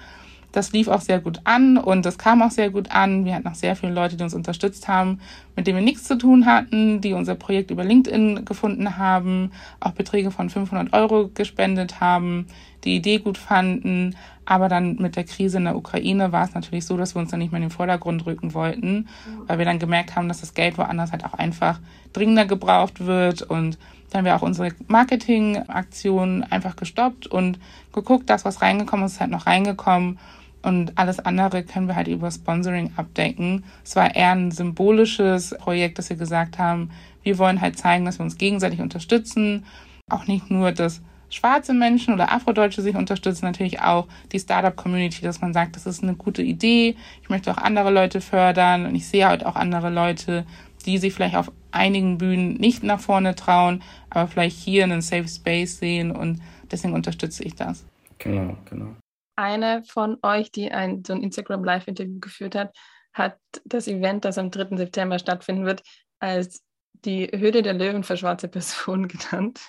Das 0.55 0.71
lief 0.71 0.87
auch 0.87 1.01
sehr 1.01 1.19
gut 1.19 1.41
an 1.43 1.77
und 1.77 2.07
das 2.07 2.17
kam 2.17 2.41
auch 2.41 2.53
sehr 2.53 2.71
gut 2.71 2.93
an. 2.93 3.25
Wir 3.25 3.35
hatten 3.35 3.49
auch 3.49 3.57
sehr 3.57 3.75
viele 3.75 3.93
Leute, 3.93 4.17
die 4.17 4.23
uns 4.23 4.35
unterstützt 4.35 4.87
haben, 4.87 5.19
mit 5.57 5.67
denen 5.67 5.79
wir 5.79 5.85
nichts 5.85 6.05
zu 6.05 6.17
tun 6.17 6.47
hatten, 6.47 7.01
die 7.01 7.13
unser 7.13 7.35
Projekt 7.35 7.73
über 7.73 7.83
LinkedIn 7.83 8.45
gefunden 8.45 8.97
haben, 8.97 9.51
auch 9.81 9.91
Beträge 9.91 10.31
von 10.31 10.51
500 10.51 10.93
Euro 10.93 11.29
gespendet 11.35 12.01
haben, 12.01 12.47
die 12.85 12.95
Idee 12.95 13.19
gut 13.19 13.37
fanden. 13.37 14.15
Aber 14.45 14.69
dann 14.69 14.95
mit 14.95 15.17
der 15.17 15.25
Krise 15.25 15.57
in 15.57 15.65
der 15.65 15.75
Ukraine 15.75 16.31
war 16.31 16.45
es 16.45 16.55
natürlich 16.55 16.87
so, 16.87 16.97
dass 16.97 17.17
wir 17.17 17.21
uns 17.21 17.33
dann 17.33 17.41
nicht 17.41 17.51
mehr 17.51 17.61
in 17.61 17.69
den 17.69 17.77
Vordergrund 17.77 18.25
rücken 18.25 18.55
wollten, 18.55 19.09
weil 19.49 19.59
wir 19.59 19.65
dann 19.65 19.81
gemerkt 19.81 20.15
haben, 20.15 20.29
dass 20.29 20.41
das 20.41 20.55
Geld 20.55 20.79
woanders 20.79 21.11
halt 21.11 21.25
auch 21.25 21.35
einfach 21.35 21.81
dringender 22.13 22.47
gebraucht 22.47 23.05
wird 23.05 23.43
und 23.43 23.77
dann 24.11 24.21
haben 24.21 24.27
wir 24.27 24.37
auch 24.37 24.43
unsere 24.43 24.71
Marketingaktionen 24.87 26.45
einfach 26.45 26.77
gestoppt 26.77 27.27
und 27.27 27.59
geguckt, 27.93 28.31
das, 28.31 28.45
was 28.45 28.63
reingekommen 28.63 29.07
ist, 29.07 29.15
ist 29.15 29.21
halt 29.21 29.33
noch 29.33 29.47
reingekommen 29.47 30.21
und 30.65 30.97
alles 30.97 31.21
andere 31.21 31.63
können 31.63 31.89
wir 31.89 31.95
halt 31.95 32.09
über 32.09 32.31
Sponsoring 32.31 32.93
abdecken. 32.97 33.65
Es 33.85 33.97
war 33.97 34.15
eher 34.15 34.33
ein 34.33 34.51
symbolisches 34.51 35.55
Projekt, 35.59 35.99
dass 35.99 36.09
wir 36.09 36.17
gesagt 36.17 36.59
haben, 36.59 36.91
wir 37.23 37.39
wollen 37.39 37.61
halt 37.61 37.79
zeigen, 37.79 38.05
dass 38.05 38.19
wir 38.19 38.25
uns 38.25 38.39
gegenseitig 38.39 38.81
unterstützen. 38.81 39.67
Auch 40.11 40.27
nicht 40.27 40.51
nur, 40.51 40.73
dass 40.73 41.03
schwarze 41.29 41.75
Menschen 41.75 42.15
oder 42.15 42.33
Afrodeutsche 42.33 42.81
sich 42.81 42.97
unterstützen, 42.97 43.45
natürlich 43.45 43.81
auch 43.81 44.07
die 44.33 44.39
Startup-Community, 44.39 45.21
dass 45.21 45.41
man 45.41 45.53
sagt, 45.53 45.77
das 45.77 45.85
ist 45.85 46.03
eine 46.03 46.15
gute 46.15 46.43
Idee. 46.43 46.97
Ich 47.23 47.29
möchte 47.29 47.51
auch 47.51 47.59
andere 47.59 47.91
Leute 47.91 48.23
fördern 48.23 48.87
und 48.87 48.95
ich 48.95 49.07
sehe 49.07 49.29
halt 49.29 49.45
auch 49.45 49.57
andere 49.57 49.91
Leute, 49.91 50.47
die 50.87 50.97
sich 50.97 51.13
vielleicht 51.13 51.37
auf 51.37 51.53
einigen 51.73 52.19
Bühnen 52.19 52.55
nicht 52.55 52.83
nach 52.83 53.01
vorne 53.01 53.35
trauen, 53.35 53.83
aber 54.09 54.29
vielleicht 54.29 54.57
hier 54.57 54.85
einen 54.85 55.03
Safe 55.03 55.29
Space 55.29 55.79
sehen 55.79 56.11
und 56.11 56.41
deswegen 56.71 56.95
unterstütze 56.95 57.43
ich 57.43 57.55
das. 57.55 57.85
Genau, 58.19 58.57
genau 58.71 58.95
eine 59.37 59.85
von 59.85 60.19
euch, 60.23 60.51
die 60.51 60.71
ein, 60.71 61.05
so 61.05 61.13
ein 61.13 61.23
Instagram 61.23 61.65
Live-Interview 61.65 62.21
geführt 62.21 62.55
hat, 62.55 62.75
hat 63.13 63.39
das 63.65 63.89
Event, 63.89 64.25
das 64.25 64.39
am 64.39 64.51
3. 64.51 64.77
September 64.77 65.19
stattfinden 65.19 65.65
wird, 65.65 65.83
als 66.19 66.63
die 67.05 67.27
Hürde 67.27 67.63
der 67.63 67.75
Löwen 67.75 68.03
für 68.03 68.17
schwarze 68.17 68.49
Personen 68.49 69.09
genannt. 69.09 69.61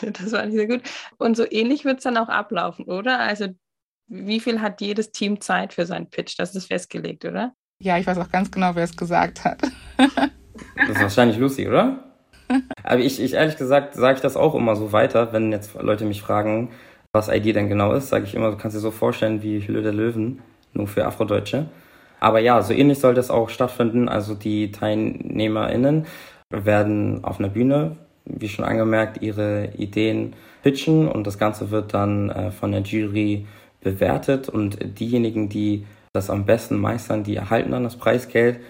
Das 0.00 0.32
war 0.32 0.44
nicht 0.46 0.56
sehr 0.56 0.68
gut. 0.68 0.82
Und 1.18 1.36
so 1.36 1.44
ähnlich 1.50 1.84
wird 1.84 1.98
es 1.98 2.04
dann 2.04 2.16
auch 2.16 2.28
ablaufen, 2.28 2.84
oder? 2.86 3.18
Also 3.18 3.48
wie 4.06 4.40
viel 4.40 4.60
hat 4.60 4.80
jedes 4.80 5.12
Team 5.12 5.40
Zeit 5.40 5.72
für 5.72 5.86
seinen 5.86 6.10
Pitch? 6.10 6.38
Das 6.38 6.54
ist 6.54 6.66
festgelegt, 6.66 7.24
oder? 7.24 7.54
Ja, 7.80 7.96
ich 7.96 8.06
weiß 8.06 8.18
auch 8.18 8.30
ganz 8.30 8.50
genau, 8.50 8.74
wer 8.74 8.84
es 8.84 8.96
gesagt 8.96 9.44
hat. 9.44 9.62
das 9.96 10.88
ist 10.88 11.00
wahrscheinlich 11.00 11.38
Lucy, 11.38 11.68
oder? 11.68 12.12
Aber 12.82 12.98
ich, 12.98 13.20
ich 13.20 13.34
ehrlich 13.34 13.56
gesagt 13.56 13.94
sage 13.94 14.16
ich 14.16 14.20
das 14.20 14.36
auch 14.36 14.54
immer 14.54 14.76
so 14.76 14.92
weiter, 14.92 15.32
wenn 15.32 15.52
jetzt 15.52 15.74
Leute 15.74 16.04
mich 16.04 16.20
fragen, 16.20 16.72
was 17.12 17.28
ID 17.28 17.56
denn 17.56 17.68
genau 17.68 17.92
ist, 17.92 18.08
sage 18.08 18.24
ich 18.24 18.34
immer, 18.34 18.50
du 18.50 18.56
kannst 18.56 18.76
dir 18.76 18.80
so 18.80 18.90
vorstellen 18.90 19.42
wie 19.42 19.66
Hülle 19.66 19.82
der 19.82 19.92
Löwen, 19.92 20.40
nur 20.72 20.86
für 20.86 21.06
Afrodeutsche. 21.06 21.66
Aber 22.20 22.38
ja, 22.38 22.62
so 22.62 22.72
ähnlich 22.72 22.98
soll 22.98 23.14
das 23.14 23.30
auch 23.30 23.48
stattfinden. 23.48 24.08
Also 24.08 24.34
die 24.34 24.70
TeilnehmerInnen 24.70 26.06
werden 26.50 27.24
auf 27.24 27.38
einer 27.38 27.48
Bühne, 27.48 27.96
wie 28.26 28.48
schon 28.48 28.64
angemerkt, 28.64 29.22
ihre 29.22 29.70
Ideen 29.76 30.34
pitchen 30.62 31.08
und 31.08 31.26
das 31.26 31.38
Ganze 31.38 31.70
wird 31.70 31.94
dann 31.94 32.30
äh, 32.30 32.50
von 32.50 32.72
der 32.72 32.82
Jury 32.82 33.46
bewertet 33.80 34.48
und 34.48 34.78
diejenigen, 35.00 35.48
die 35.48 35.86
das 36.12 36.28
am 36.28 36.44
besten 36.44 36.76
meistern, 36.76 37.24
die 37.24 37.36
erhalten 37.36 37.70
dann 37.70 37.84
das 37.84 37.96
Preisgeld. 37.96 38.60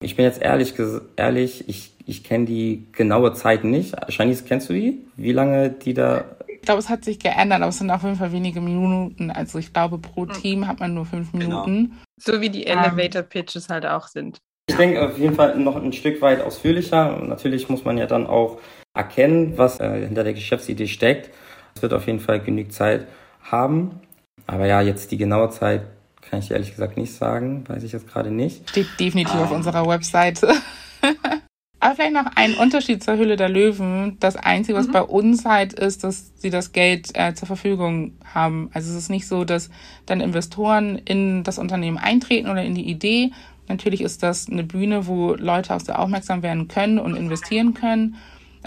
Ich 0.00 0.16
bin 0.16 0.24
jetzt 0.24 0.40
ehrlich, 0.40 0.74
ehrlich 1.16 1.68
ich, 1.68 1.92
ich 2.06 2.24
kenne 2.24 2.44
die 2.44 2.86
genaue 2.92 3.32
Zeit 3.32 3.64
nicht. 3.64 3.94
Shanice, 4.10 4.44
kennst 4.44 4.68
du 4.68 4.74
die? 4.74 5.00
Wie 5.16 5.32
lange 5.32 5.70
die 5.70 5.94
da 5.94 6.24
ich 6.60 6.66
glaube, 6.66 6.80
es 6.80 6.90
hat 6.90 7.04
sich 7.04 7.18
geändert, 7.18 7.62
aber 7.62 7.70
es 7.70 7.78
sind 7.78 7.90
auf 7.90 8.02
jeden 8.02 8.16
Fall 8.16 8.32
wenige 8.32 8.60
Minuten. 8.60 9.30
Also 9.30 9.58
ich 9.58 9.72
glaube, 9.72 9.98
pro. 9.98 10.26
Team 10.26 10.66
hat 10.66 10.78
man 10.78 10.92
nur 10.92 11.06
fünf 11.06 11.32
genau. 11.32 11.64
Minuten. 11.64 11.84
Genau. 11.84 12.00
So 12.18 12.40
wie 12.42 12.50
die 12.50 12.64
ähm. 12.64 12.78
Elevator 12.78 13.22
Pitches 13.22 13.70
halt 13.70 13.86
auch 13.86 14.06
sind. 14.06 14.38
Ich 14.68 14.76
denke 14.76 15.02
auf 15.02 15.18
jeden 15.18 15.34
Fall 15.34 15.56
noch 15.58 15.76
ein 15.76 15.92
Stück 15.92 16.20
weit 16.20 16.42
ausführlicher. 16.42 17.16
Natürlich 17.22 17.68
muss 17.70 17.84
man 17.84 17.96
ja 17.96 18.06
dann 18.06 18.26
auch 18.26 18.60
erkennen, 18.94 19.56
was 19.56 19.80
äh, 19.80 20.06
hinter 20.06 20.22
der 20.22 20.34
Geschäftsidee 20.34 20.86
steckt. 20.86 21.30
Es 21.74 21.82
wird 21.82 21.94
auf 21.94 22.06
jeden 22.06 22.20
Fall 22.20 22.40
genügend 22.40 22.74
Zeit 22.74 23.06
haben. 23.42 24.00
Aber 24.46 24.66
ja, 24.66 24.82
jetzt 24.82 25.10
die 25.10 25.16
genaue 25.16 25.50
Zeit 25.50 25.82
kann 26.20 26.40
ich 26.40 26.50
ehrlich 26.50 26.70
gesagt 26.70 26.98
nicht 26.98 27.12
sagen. 27.12 27.64
Weiß 27.68 27.82
ich 27.82 27.92
jetzt 27.92 28.06
gerade 28.06 28.30
nicht. 28.30 28.68
Steht 28.68 28.86
definitiv 29.00 29.34
ah. 29.34 29.44
auf 29.44 29.50
unserer 29.50 29.86
Webseite. 29.88 30.54
Aber 31.82 31.94
vielleicht 31.94 32.12
noch 32.12 32.26
ein 32.36 32.54
Unterschied 32.54 33.02
zur 33.02 33.16
Hülle 33.16 33.36
der 33.36 33.48
Löwen. 33.48 34.18
Das 34.20 34.36
Einzige, 34.36 34.76
was 34.76 34.88
mhm. 34.88 34.92
bei 34.92 35.02
uns 35.02 35.46
halt 35.46 35.72
ist, 35.72 36.04
dass 36.04 36.30
sie 36.36 36.50
das 36.50 36.72
Geld 36.72 37.10
äh, 37.14 37.34
zur 37.34 37.46
Verfügung 37.46 38.12
haben. 38.34 38.70
Also 38.74 38.90
es 38.90 38.98
ist 38.98 39.08
nicht 39.08 39.26
so, 39.26 39.44
dass 39.44 39.70
dann 40.04 40.20
Investoren 40.20 40.98
in 40.98 41.42
das 41.42 41.58
Unternehmen 41.58 41.96
eintreten 41.96 42.50
oder 42.50 42.62
in 42.62 42.74
die 42.74 42.88
Idee. 42.88 43.32
Natürlich 43.66 44.02
ist 44.02 44.22
das 44.22 44.50
eine 44.50 44.62
Bühne, 44.62 45.06
wo 45.06 45.34
Leute 45.34 45.74
auch 45.74 45.80
sehr 45.80 45.98
aufmerksam 45.98 46.42
werden 46.42 46.68
können 46.68 46.98
und 46.98 47.16
investieren 47.16 47.72
können. 47.72 48.16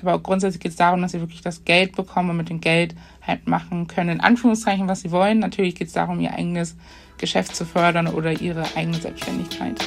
Aber 0.02 0.18
grundsätzlich 0.18 0.62
geht 0.62 0.72
es 0.72 0.78
darum, 0.78 1.04
dass 1.04 1.12
sie 1.12 1.20
wirklich 1.20 1.42
das 1.42 1.66
Geld 1.66 1.96
bekommen 1.96 2.32
und 2.32 2.38
mit 2.38 2.50
dem 2.50 2.62
Geld 2.62 2.96
halt 3.22 3.48
machen 3.48 3.86
können, 3.86 4.10
in 4.10 4.22
Anführungszeichen, 4.22 4.88
was 4.88 5.02
sie 5.02 5.12
wollen. 5.12 5.38
Natürlich 5.38 5.76
geht 5.76 5.88
es 5.88 5.94
darum, 5.94 6.20
ihr 6.20 6.34
eigenes 6.34 6.76
Geschäft 7.20 7.56
zu 7.56 7.64
fördern 7.64 8.08
oder 8.08 8.42
ihre 8.42 8.64
eigene 8.76 8.98
Selbstständigkeit. 8.98 9.86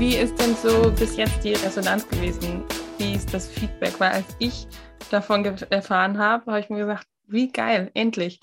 Wie 0.00 0.16
ist 0.16 0.40
denn 0.40 0.54
so 0.54 0.90
bis 0.98 1.18
jetzt 1.18 1.44
die 1.44 1.52
Resonanz 1.52 2.08
gewesen? 2.08 2.62
Wie 2.96 3.12
ist 3.12 3.34
das 3.34 3.46
Feedback? 3.46 4.00
Weil 4.00 4.12
als 4.12 4.34
ich 4.38 4.66
davon 5.10 5.44
erfahren 5.68 6.16
habe, 6.16 6.46
habe 6.46 6.60
ich 6.60 6.70
mir 6.70 6.78
gesagt, 6.78 7.06
wie 7.26 7.52
geil, 7.52 7.90
endlich, 7.92 8.40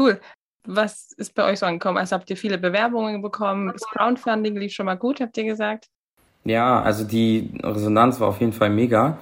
cool. 0.00 0.20
Was 0.66 1.12
ist 1.12 1.36
bei 1.36 1.44
euch 1.44 1.60
so 1.60 1.66
angekommen? 1.66 1.96
Also 1.96 2.16
habt 2.16 2.28
ihr 2.28 2.36
viele 2.36 2.58
Bewerbungen 2.58 3.22
bekommen? 3.22 3.70
Das 3.72 3.82
Crowdfunding 3.82 4.56
lief 4.56 4.72
schon 4.72 4.86
mal 4.86 4.96
gut, 4.96 5.20
habt 5.20 5.38
ihr 5.38 5.44
gesagt? 5.44 5.86
Ja, 6.42 6.82
also 6.82 7.04
die 7.04 7.52
Resonanz 7.62 8.18
war 8.18 8.26
auf 8.26 8.40
jeden 8.40 8.52
Fall 8.52 8.70
mega. 8.70 9.16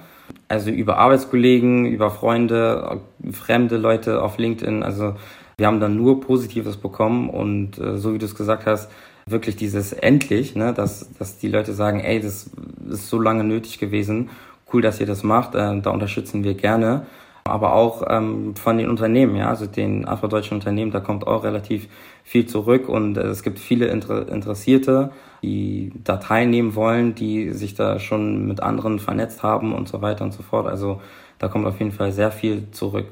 Also 0.47 0.71
über 0.71 0.97
Arbeitskollegen, 0.97 1.85
über 1.85 2.09
Freunde, 2.09 2.99
fremde 3.31 3.77
Leute 3.77 4.23
auf 4.23 4.39
LinkedIn. 4.39 4.81
Also 4.81 5.17
wir 5.57 5.67
haben 5.67 5.79
dann 5.79 5.95
nur 5.95 6.19
Positives 6.19 6.77
bekommen 6.77 7.29
und 7.29 7.77
äh, 7.77 7.97
so 7.97 8.15
wie 8.15 8.17
du 8.17 8.25
es 8.25 8.33
gesagt 8.33 8.65
hast, 8.65 8.89
wirklich 9.27 9.55
dieses 9.55 9.91
endlich, 9.93 10.55
ne, 10.55 10.73
dass, 10.73 11.11
dass 11.17 11.37
die 11.37 11.47
Leute 11.47 11.73
sagen, 11.73 11.99
ey, 11.99 12.19
das 12.19 12.49
ist 12.89 13.09
so 13.09 13.19
lange 13.19 13.43
nötig 13.43 13.79
gewesen, 13.79 14.29
cool, 14.71 14.81
dass 14.81 14.99
ihr 14.99 15.07
das 15.07 15.23
macht, 15.23 15.55
äh, 15.55 15.81
da 15.81 15.89
unterstützen 15.91 16.43
wir 16.43 16.53
gerne. 16.55 17.05
aber 17.47 17.73
auch 17.73 18.03
ähm, 18.09 18.55
von 18.55 18.77
den 18.79 18.89
Unternehmen, 18.89 19.35
ja, 19.35 19.49
also 19.49 19.67
den 19.67 20.07
afrodeutschen 20.07 20.57
Unternehmen, 20.57 20.91
da 20.91 20.99
kommt 20.99 21.27
auch 21.27 21.43
relativ 21.43 21.87
viel 22.23 22.47
zurück 22.47 22.89
und 22.89 23.17
äh, 23.17 23.21
es 23.27 23.43
gibt 23.43 23.59
viele 23.59 23.85
Inter 23.87 24.27
Interessierte, 24.29 25.11
die 25.43 25.91
da 26.03 26.17
teilnehmen 26.17 26.73
wollen, 26.75 27.13
die 27.13 27.53
sich 27.53 27.75
da 27.75 27.99
schon 27.99 28.47
mit 28.47 28.61
anderen 28.61 28.97
vernetzt 28.99 29.43
haben 29.43 29.73
und 29.73 29.87
so 29.87 30.01
weiter 30.01 30.23
und 30.25 30.33
so 30.33 30.41
fort. 30.43 30.65
Also 30.67 31.01
da 31.37 31.47
kommt 31.47 31.67
auf 31.67 31.77
jeden 31.79 31.91
Fall 31.91 32.11
sehr 32.11 32.31
viel 32.31 32.71
zurück. 32.71 33.07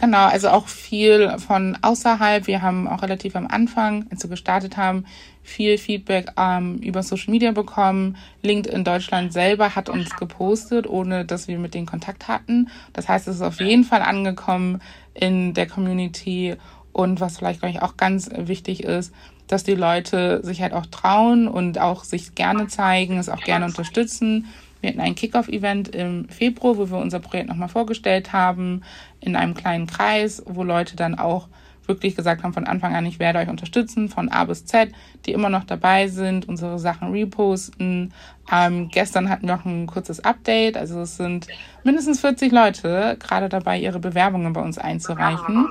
Genau, 0.00 0.26
also 0.26 0.48
auch 0.48 0.68
viel 0.68 1.38
von 1.38 1.78
außerhalb. 1.80 2.46
Wir 2.46 2.60
haben 2.60 2.86
auch 2.86 3.02
relativ 3.02 3.34
am 3.34 3.46
Anfang, 3.46 4.06
als 4.10 4.22
wir 4.22 4.30
gestartet 4.30 4.76
haben, 4.76 5.06
viel 5.42 5.78
Feedback 5.78 6.32
ähm, 6.36 6.76
über 6.78 7.02
Social 7.02 7.30
Media 7.30 7.52
bekommen. 7.52 8.16
LinkedIn 8.42 8.84
Deutschland 8.84 9.32
selber 9.32 9.74
hat 9.74 9.88
uns 9.88 10.10
gepostet, 10.16 10.86
ohne 10.86 11.24
dass 11.24 11.48
wir 11.48 11.58
mit 11.58 11.74
denen 11.74 11.86
Kontakt 11.86 12.28
hatten. 12.28 12.68
Das 12.92 13.08
heißt, 13.08 13.28
es 13.28 13.36
ist 13.36 13.42
auf 13.42 13.60
jeden 13.60 13.84
Fall 13.84 14.02
angekommen 14.02 14.80
in 15.14 15.54
der 15.54 15.66
Community. 15.66 16.56
Und 16.92 17.20
was 17.20 17.38
vielleicht, 17.38 17.60
glaube 17.60 17.74
ich, 17.74 17.82
auch 17.82 17.96
ganz 17.96 18.28
wichtig 18.34 18.82
ist, 18.84 19.14
dass 19.46 19.64
die 19.64 19.74
Leute 19.74 20.40
sich 20.42 20.62
halt 20.62 20.72
auch 20.72 20.86
trauen 20.86 21.46
und 21.46 21.78
auch 21.78 22.04
sich 22.04 22.34
gerne 22.34 22.66
zeigen, 22.66 23.18
es 23.18 23.28
auch 23.28 23.42
gerne 23.42 23.66
unterstützen. 23.66 24.46
Wir 24.80 24.90
hatten 24.90 25.00
ein 25.00 25.14
Kickoff-Event 25.14 25.88
im 25.88 26.28
Februar, 26.28 26.76
wo 26.76 26.90
wir 26.90 26.98
unser 26.98 27.20
Projekt 27.20 27.48
nochmal 27.48 27.68
vorgestellt 27.68 28.32
haben, 28.32 28.82
in 29.26 29.36
einem 29.36 29.54
kleinen 29.54 29.86
Kreis, 29.86 30.42
wo 30.46 30.62
Leute 30.62 30.96
dann 30.96 31.18
auch 31.18 31.48
wirklich 31.86 32.16
gesagt 32.16 32.42
haben 32.42 32.52
von 32.52 32.66
Anfang 32.66 32.94
an, 32.94 33.06
ich 33.06 33.18
werde 33.18 33.38
euch 33.38 33.48
unterstützen, 33.48 34.08
von 34.08 34.28
A 34.28 34.44
bis 34.44 34.64
Z, 34.64 34.92
die 35.24 35.32
immer 35.32 35.48
noch 35.48 35.64
dabei 35.64 36.08
sind, 36.08 36.48
unsere 36.48 36.78
Sachen 36.78 37.12
reposten. 37.12 38.12
Ähm, 38.50 38.88
gestern 38.88 39.28
hatten 39.28 39.46
wir 39.46 39.56
auch 39.56 39.64
ein 39.64 39.86
kurzes 39.86 40.24
Update, 40.24 40.76
also 40.76 41.00
es 41.00 41.16
sind 41.16 41.46
mindestens 41.84 42.20
40 42.20 42.52
Leute 42.52 43.16
gerade 43.20 43.48
dabei, 43.48 43.78
ihre 43.78 44.00
Bewerbungen 44.00 44.52
bei 44.52 44.60
uns 44.60 44.78
einzureichen. 44.78 45.68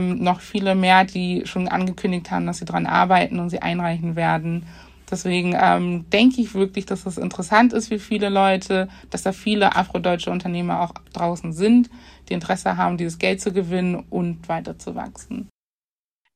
Ähm, 0.00 0.22
noch 0.22 0.40
viele 0.40 0.74
mehr, 0.74 1.04
die 1.04 1.42
schon 1.44 1.68
angekündigt 1.68 2.30
haben, 2.30 2.46
dass 2.46 2.58
sie 2.58 2.64
daran 2.64 2.86
arbeiten 2.86 3.38
und 3.38 3.50
sie 3.50 3.62
einreichen 3.62 4.16
werden. 4.16 4.66
Deswegen 5.12 5.54
ähm, 5.60 6.08
denke 6.08 6.40
ich 6.40 6.54
wirklich, 6.54 6.86
dass 6.86 7.04
das 7.04 7.18
interessant 7.18 7.74
ist 7.74 7.88
für 7.88 7.98
viele 7.98 8.30
Leute, 8.30 8.88
dass 9.10 9.22
da 9.22 9.32
viele 9.32 9.76
afrodeutsche 9.76 10.30
Unternehmer 10.30 10.80
auch 10.80 10.94
draußen 11.12 11.52
sind, 11.52 11.90
die 12.30 12.32
Interesse 12.32 12.78
haben, 12.78 12.96
dieses 12.96 13.18
Geld 13.18 13.42
zu 13.42 13.52
gewinnen 13.52 14.06
und 14.08 14.48
weiter 14.48 14.78
zu 14.78 14.94
wachsen. 14.94 15.50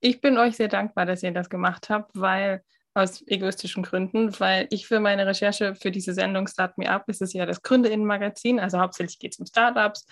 Ich 0.00 0.20
bin 0.20 0.36
euch 0.36 0.56
sehr 0.56 0.68
dankbar, 0.68 1.06
dass 1.06 1.22
ihr 1.22 1.32
das 1.32 1.48
gemacht 1.48 1.88
habt, 1.88 2.10
weil 2.12 2.62
aus 2.92 3.26
egoistischen 3.26 3.82
Gründen, 3.82 4.38
weil 4.40 4.66
ich 4.70 4.86
für 4.86 5.00
meine 5.00 5.26
Recherche 5.26 5.74
für 5.74 5.90
diese 5.90 6.12
Sendung 6.12 6.46
Start 6.46 6.76
Me 6.76 6.90
Up 6.90 7.08
ist 7.08 7.22
es 7.22 7.32
ja 7.32 7.46
das 7.46 7.62
Gründerinnenmagazin, 7.62 8.60
also 8.60 8.78
hauptsächlich 8.78 9.18
geht 9.18 9.32
es 9.32 9.38
um 9.38 9.46
Startups, 9.46 10.06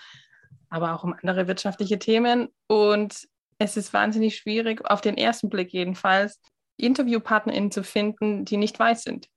aber 0.70 0.94
auch 0.94 1.04
um 1.04 1.14
andere 1.20 1.48
wirtschaftliche 1.48 1.98
Themen 1.98 2.48
und 2.66 3.14
es 3.58 3.76
ist 3.76 3.92
wahnsinnig 3.92 4.36
schwierig, 4.36 4.88
auf 4.90 5.02
den 5.02 5.18
ersten 5.18 5.50
Blick 5.50 5.72
jedenfalls, 5.72 6.40
InterviewpartnerInnen 6.76 7.70
zu 7.70 7.82
finden, 7.84 8.44
die 8.44 8.56
nicht 8.56 8.78
weiß 8.78 9.02
sind. 9.02 9.28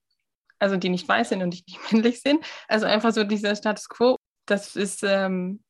Also 0.60 0.78
die 0.78 0.90
nicht 0.90 1.08
weiß 1.08 1.30
sind 1.30 1.44
und 1.44 1.52
die 1.52 1.64
nicht 1.68 1.80
männlich 1.92 2.22
sind. 2.22 2.44
Also 2.68 2.86
einfach 2.86 3.14
so 3.14 3.24
dieser 3.24 3.56
Status 3.56 3.90
quo, 3.90 4.18
das 4.46 4.76
ist 4.76 5.04
ähm, 5.04 5.64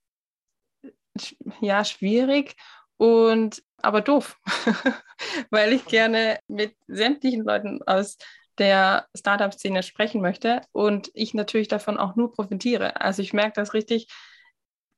ja 1.62 1.84
schwierig 1.84 2.56
und 2.98 3.64
aber 3.82 4.02
doof, 4.02 4.38
weil 5.52 5.74
ich 5.74 5.86
gerne 5.86 6.40
mit 6.48 6.76
sämtlichen 6.88 7.44
Leuten 7.44 7.82
aus 7.86 8.18
der 8.58 9.08
Startup-Szene 9.16 9.84
sprechen 9.84 10.22
möchte 10.22 10.62
und 10.72 11.12
ich 11.14 11.34
natürlich 11.34 11.68
davon 11.68 11.98
auch 11.98 12.16
nur 12.16 12.32
profitiere. 12.32 13.00
Also 13.02 13.22
ich 13.22 13.34
merke 13.34 13.54
das 13.56 13.74
richtig, 13.74 14.08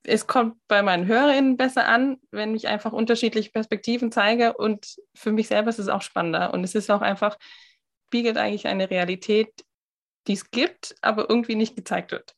es 0.03 0.27
kommt 0.27 0.55
bei 0.67 0.81
meinen 0.81 1.07
HörerInnen 1.07 1.57
besser 1.57 1.87
an, 1.87 2.17
wenn 2.31 2.55
ich 2.55 2.67
einfach 2.67 2.93
unterschiedliche 2.93 3.51
Perspektiven 3.51 4.11
zeige 4.11 4.55
und 4.55 4.95
für 5.13 5.31
mich 5.31 5.47
selber 5.47 5.69
ist 5.69 5.79
es 5.79 5.89
auch 5.89 6.01
spannender 6.01 6.53
und 6.53 6.63
es 6.63 6.75
ist 6.75 6.89
auch 6.89 7.01
einfach, 7.01 7.37
spiegelt 8.07 8.37
eigentlich 8.37 8.67
eine 8.67 8.89
Realität, 8.89 9.65
die 10.27 10.33
es 10.33 10.51
gibt, 10.51 10.95
aber 11.01 11.29
irgendwie 11.29 11.55
nicht 11.55 11.75
gezeigt 11.75 12.11
wird. 12.11 12.33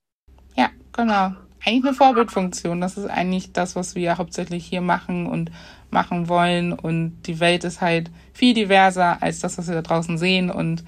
Ja, 0.56 0.70
genau. 0.92 1.34
Eigentlich 1.64 1.86
eine 1.86 1.94
Vorbildfunktion. 1.94 2.82
Das 2.82 2.98
ist 2.98 3.06
eigentlich 3.06 3.54
das, 3.54 3.76
was 3.76 3.94
wir 3.94 4.18
hauptsächlich 4.18 4.66
hier 4.66 4.82
machen 4.82 5.28
und 5.28 5.52
machen 5.92 6.28
wollen. 6.28 6.74
Und 6.74 7.22
die 7.24 7.40
Welt 7.40 7.64
ist 7.64 7.82
halt 7.82 8.10
viel 8.34 8.54
diverser 8.56 9.22
als 9.22 9.40
das, 9.40 9.58
was 9.58 9.68
wir 9.68 9.76
da 9.76 9.82
draußen 9.84 10.18
sehen. 10.18 10.50
Und 10.50 10.84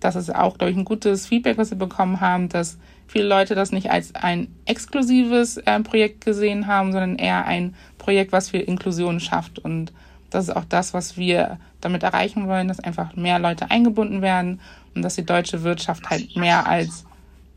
das 0.00 0.16
ist 0.16 0.34
auch, 0.34 0.58
glaube 0.58 0.70
ich, 0.70 0.76
ein 0.76 0.84
gutes 0.84 1.26
Feedback, 1.26 1.56
was 1.56 1.70
wir 1.70 1.78
bekommen 1.78 2.20
haben, 2.20 2.48
dass 2.48 2.78
viele 3.08 3.26
Leute 3.26 3.54
das 3.54 3.72
nicht 3.72 3.90
als 3.90 4.14
ein 4.14 4.48
exklusives 4.66 5.56
äh, 5.56 5.80
Projekt 5.80 6.24
gesehen 6.24 6.66
haben, 6.66 6.92
sondern 6.92 7.16
eher 7.16 7.46
ein 7.46 7.74
Projekt, 7.96 8.32
was 8.32 8.50
für 8.50 8.58
Inklusion 8.58 9.18
schafft. 9.18 9.58
Und 9.58 9.92
das 10.30 10.44
ist 10.48 10.54
auch 10.54 10.64
das, 10.64 10.94
was 10.94 11.16
wir 11.16 11.58
damit 11.80 12.02
erreichen 12.02 12.46
wollen, 12.46 12.68
dass 12.68 12.80
einfach 12.80 13.16
mehr 13.16 13.38
Leute 13.38 13.70
eingebunden 13.70 14.22
werden 14.22 14.60
und 14.94 15.02
dass 15.02 15.14
die 15.14 15.24
deutsche 15.24 15.62
Wirtschaft 15.62 16.08
halt 16.10 16.36
mehr 16.36 16.66
als 16.66 17.06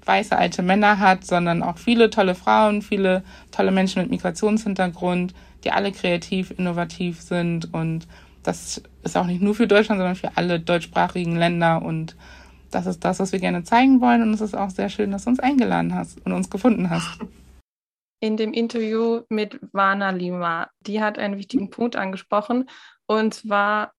weiße 0.06 0.36
alte 0.36 0.64
Männer 0.64 1.00
hat, 1.00 1.26
sondern 1.26 1.62
auch 1.62 1.78
viele 1.78 2.10
tolle 2.10 2.34
Frauen, 2.34 2.82
viele 2.82 3.24
tolle 3.52 3.72
Menschen 3.72 4.02
mit 4.02 4.10
Migrationshintergrund, 4.10 5.34
die 5.64 5.72
alle 5.72 5.92
kreativ, 5.92 6.52
innovativ 6.58 7.22
sind. 7.22 7.74
Und 7.74 8.08
das 8.44 8.82
ist 9.04 9.18
auch 9.18 9.28
nicht 9.28 9.42
nur 9.42 9.54
für 9.54 9.68
Deutschland, 9.68 10.00
sondern 10.00 10.16
für 10.16 10.36
alle 10.36 10.60
deutschsprachigen 10.60 11.36
Länder 11.36 11.82
und 11.82 12.16
das 12.72 12.86
ist 12.86 13.04
das, 13.04 13.20
was 13.20 13.32
wir 13.32 13.40
gerne 13.40 13.64
zeigen 13.64 14.02
wollen. 14.02 14.22
Und 14.22 14.34
es 14.34 14.42
ist 14.42 14.56
auch 14.56 14.70
sehr 14.70 14.90
schön, 14.90 15.12
dass 15.12 15.26
du 15.26 15.30
uns 15.30 15.40
eingeladen 15.40 15.94
hast 15.94 16.26
und 16.26 16.32
uns 16.32 16.50
gefunden 16.50 16.90
hast. 16.90 17.20
In 18.20 18.38
dem 18.38 18.54
Interview 18.54 19.22
mit 19.30 19.60
Vana 19.72 20.12
Lima, 20.12 20.70
die 20.82 21.02
hat 21.02 21.18
einen 21.18 21.38
wichtigen 21.38 21.70
Punkt 21.70 21.96
angesprochen. 21.96 22.70
Und 23.08 23.34
zwar, 23.34 23.94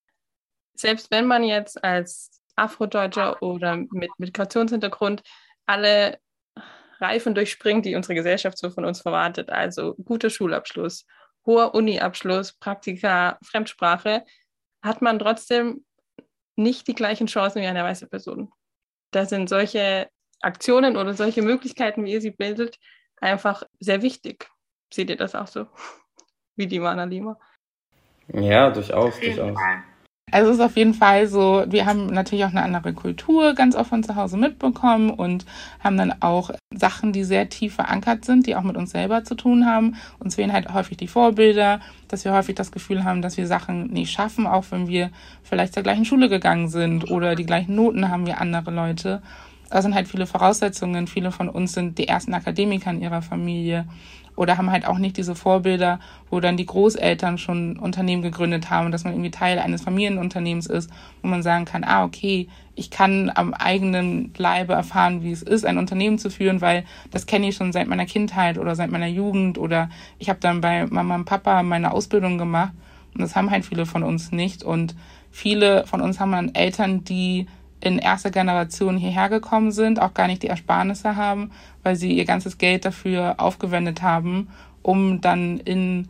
selbst 0.75 1.11
wenn 1.11 1.27
man 1.27 1.45
jetzt 1.45 1.83
als 1.83 2.41
Afrodeutscher 2.57 3.43
oder 3.43 3.77
mit 3.77 4.11
Migrationshintergrund 4.19 5.23
alle 5.67 6.19
Reifen 7.01 7.35
durchspringt, 7.35 7.85
die 7.85 7.97
unsere 7.97 8.15
Gesellschaft 8.15 8.59
so 8.59 8.71
von 8.71 8.85
uns 8.85 9.01
verwartet, 9.01 9.51
also 9.51 9.95
guter 9.95 10.31
Schulabschluss, 10.31 11.05
hoher 11.45 11.75
Uniabschluss, 11.75 12.53
Praktika, 12.53 13.39
Fremdsprache, 13.43 14.25
hat 14.83 15.03
man 15.03 15.19
trotzdem 15.19 15.85
nicht 16.55 16.87
die 16.87 16.95
gleichen 16.95 17.27
Chancen 17.27 17.63
wie 17.63 17.67
eine 17.67 17.83
weiße 17.83 18.07
Person 18.07 18.53
da 19.13 19.27
sind 19.27 19.49
solche 19.49 20.09
Aktionen 20.41 20.97
oder 20.97 21.15
solche 21.15 21.43
Möglichkeiten, 21.43 22.05
wie 22.05 22.13
ihr 22.13 22.21
sie 22.21 22.33
bildet, 22.33 22.79
einfach 23.21 23.63
sehr 23.79 24.03
wichtig. 24.03 24.51
Seht 24.93 25.09
ihr 25.11 25.17
das 25.17 25.35
auch 25.35 25.47
so? 25.47 25.67
Wie 26.57 26.67
die 26.67 26.81
Mana 26.81 27.05
Lima? 27.05 27.39
Ja, 28.29 28.71
durchaus, 28.71 29.19
durchaus. 29.19 29.57
Also 30.33 30.51
es 30.51 30.57
ist 30.57 30.65
auf 30.65 30.79
jeden 30.79 30.95
Fall 30.95 31.27
so, 31.27 31.63
wir 31.69 31.85
haben 31.85 32.07
natürlich 32.07 32.47
auch 32.47 32.51
eine 32.51 32.63
andere 32.63 32.95
Kultur 32.95 33.55
ganz 33.55 33.77
oft 33.77 33.91
von 33.91 34.03
zu 34.03 34.17
Hause 34.17 34.39
mitbekommen 34.39 35.11
und 35.11 35.45
haben 35.85 35.99
dann 35.99 36.15
auch 36.23 36.51
Sachen, 36.75 37.13
die 37.13 37.23
sehr 37.23 37.51
tief 37.51 37.75
verankert 37.75 38.25
sind, 38.25 38.47
die 38.47 38.57
auch 38.57 38.63
mit 38.63 38.79
uns 38.79 38.93
selber 38.93 39.25
zu 39.25 39.35
tun 39.35 39.67
haben. 39.67 39.97
Uns 40.21 40.37
fehlen 40.37 40.55
halt 40.55 40.73
häufig 40.73 40.97
die 40.97 41.07
Vorbilder, 41.07 41.81
dass 42.09 42.25
wir 42.25 42.33
häufig 42.33 42.55
das 42.55 42.73
Gefühl 42.73 43.05
haben, 43.05 43.21
dass 43.21 43.37
wir 43.37 43.47
Sachen 43.47 43.89
nicht 43.89 44.11
schaffen, 44.11 44.47
auch 44.47 44.65
wenn 44.71 44.89
wir 44.89 45.11
vielleicht 45.43 45.75
zur 45.75 45.83
gleichen 45.83 46.07
Schule 46.07 46.31
gegangen 46.31 46.69
sind 46.69 47.11
oder 47.11 47.35
die 47.35 47.45
gleichen 47.45 47.75
Noten 47.75 48.09
haben 48.09 48.27
wie 48.27 48.33
andere 48.33 48.71
Leute. 48.71 49.21
Da 49.69 49.83
sind 49.83 49.95
halt 49.95 50.09
viele 50.09 50.27
Voraussetzungen. 50.27 51.07
Viele 51.09 51.31
von 51.31 51.51
uns 51.51 51.75
sind 51.75 51.99
die 51.99 52.09
ersten 52.09 52.33
Akademiker 52.33 52.91
in 52.91 53.03
ihrer 53.03 53.21
Familie 53.21 53.87
oder 54.37 54.57
haben 54.57 54.71
halt 54.71 54.87
auch 54.87 54.99
nicht 54.99 55.17
diese 55.17 55.35
Vorbilder, 55.35 56.01
wo 56.31 56.41
dann 56.41 56.57
die 56.57 56.67
Großeltern 56.67 57.39
schon 57.39 57.79
Unternehmen 57.79 58.23
gegründet 58.23 58.71
haben, 58.71 58.91
dass 58.91 59.05
man 59.05 59.13
irgendwie 59.13 59.31
Teil 59.31 59.59
eines 59.59 59.83
Familienunternehmens 59.83 60.67
ist, 60.67 60.91
wo 61.23 61.29
man 61.29 61.43
sagen 61.43 61.65
kann, 61.65 61.85
ah, 61.85 62.05
okay, 62.05 62.49
ich 62.75 62.91
kann 62.91 63.31
am 63.35 63.53
eigenen 63.53 64.33
Leibe 64.37 64.73
erfahren, 64.73 65.23
wie 65.23 65.33
es 65.33 65.43
ist, 65.43 65.67
ein 65.67 65.79
Unternehmen 65.79 66.19
zu 66.19 66.31
führen, 66.31 66.61
weil 66.61 66.85
das 67.11 67.27
kenne 67.27 67.49
ich 67.49 67.57
schon 67.57 67.73
seit 67.73 67.87
meiner 67.87 68.07
Kindheit 68.07 68.57
oder 68.59 68.75
seit 68.75 68.91
meiner 68.91 69.07
Jugend 69.07 69.59
oder 69.59 69.91
ich 70.19 70.31
habe 70.31 70.41
dann 70.41 70.61
bei 70.61 70.87
Mama 70.87 71.17
und 71.17 71.25
Papa 71.27 71.63
meine 71.63 71.93
Ausbildung 71.93 72.39
gemacht 72.39 72.73
und 73.15 73.21
das 73.21 73.37
haben 73.37 73.51
halt 73.51 73.67
viele 73.67 73.85
von 73.85 74.03
uns 74.03 74.33
nicht 74.33 74.63
und 74.63 74.95
viele 75.31 75.87
von 75.87 76.01
uns 76.01 76.19
haben 76.19 76.33
dann 76.33 76.55
Eltern, 76.55 77.05
die 77.05 77.47
in 77.83 77.99
erster 77.99 78.31
Generation 78.31 78.97
hierher 78.97 79.29
gekommen 79.29 79.73
sind, 79.73 80.01
auch 80.01 80.15
gar 80.15 80.29
nicht 80.29 80.43
die 80.43 80.49
Ersparnisse 80.49 81.17
haben, 81.17 81.51
weil 81.83 81.97
sie 81.97 82.13
ihr 82.13 82.25
ganzes 82.25 82.59
Geld 82.59 82.85
dafür 82.85 83.35
aufgewendet 83.39 84.03
haben, 84.03 84.49
um 84.83 85.21
dann 85.21 85.59
in 85.59 86.09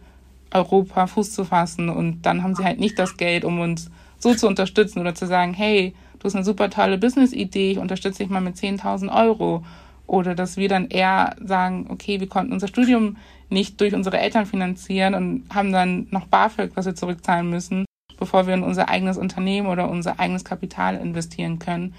Europa 0.52 1.06
Fuß 1.06 1.32
zu 1.32 1.44
fassen. 1.44 1.88
Und 1.88 2.22
dann 2.22 2.42
haben 2.42 2.54
sie 2.54 2.64
halt 2.64 2.78
nicht 2.78 2.98
das 2.98 3.16
Geld, 3.16 3.44
um 3.44 3.58
uns 3.60 3.90
so 4.18 4.34
zu 4.34 4.46
unterstützen 4.46 5.00
oder 5.00 5.14
zu 5.14 5.26
sagen, 5.26 5.54
hey, 5.54 5.94
du 6.18 6.24
hast 6.24 6.34
eine 6.34 6.44
super 6.44 6.68
tolle 6.68 6.98
Business-Idee, 6.98 7.72
ich 7.72 7.78
unterstütze 7.78 8.22
dich 8.22 8.30
mal 8.30 8.40
mit 8.40 8.56
10.000 8.56 9.10
Euro. 9.14 9.64
Oder 10.06 10.34
dass 10.34 10.58
wir 10.58 10.68
dann 10.68 10.88
eher 10.88 11.36
sagen, 11.42 11.86
okay, 11.88 12.20
wir 12.20 12.28
konnten 12.28 12.52
unser 12.52 12.68
Studium 12.68 13.16
nicht 13.48 13.80
durch 13.80 13.94
unsere 13.94 14.18
Eltern 14.18 14.44
finanzieren 14.44 15.14
und 15.14 15.44
haben 15.54 15.72
dann 15.72 16.06
noch 16.10 16.26
BAföG, 16.26 16.72
was 16.74 16.84
wir 16.84 16.94
zurückzahlen 16.94 17.48
müssen 17.48 17.86
bevor 18.22 18.46
wir 18.46 18.54
in 18.54 18.62
unser 18.62 18.88
eigenes 18.88 19.18
Unternehmen 19.18 19.66
oder 19.66 19.90
unser 19.90 20.20
eigenes 20.20 20.44
Kapital 20.44 20.96
investieren 20.96 21.58
können. 21.58 21.92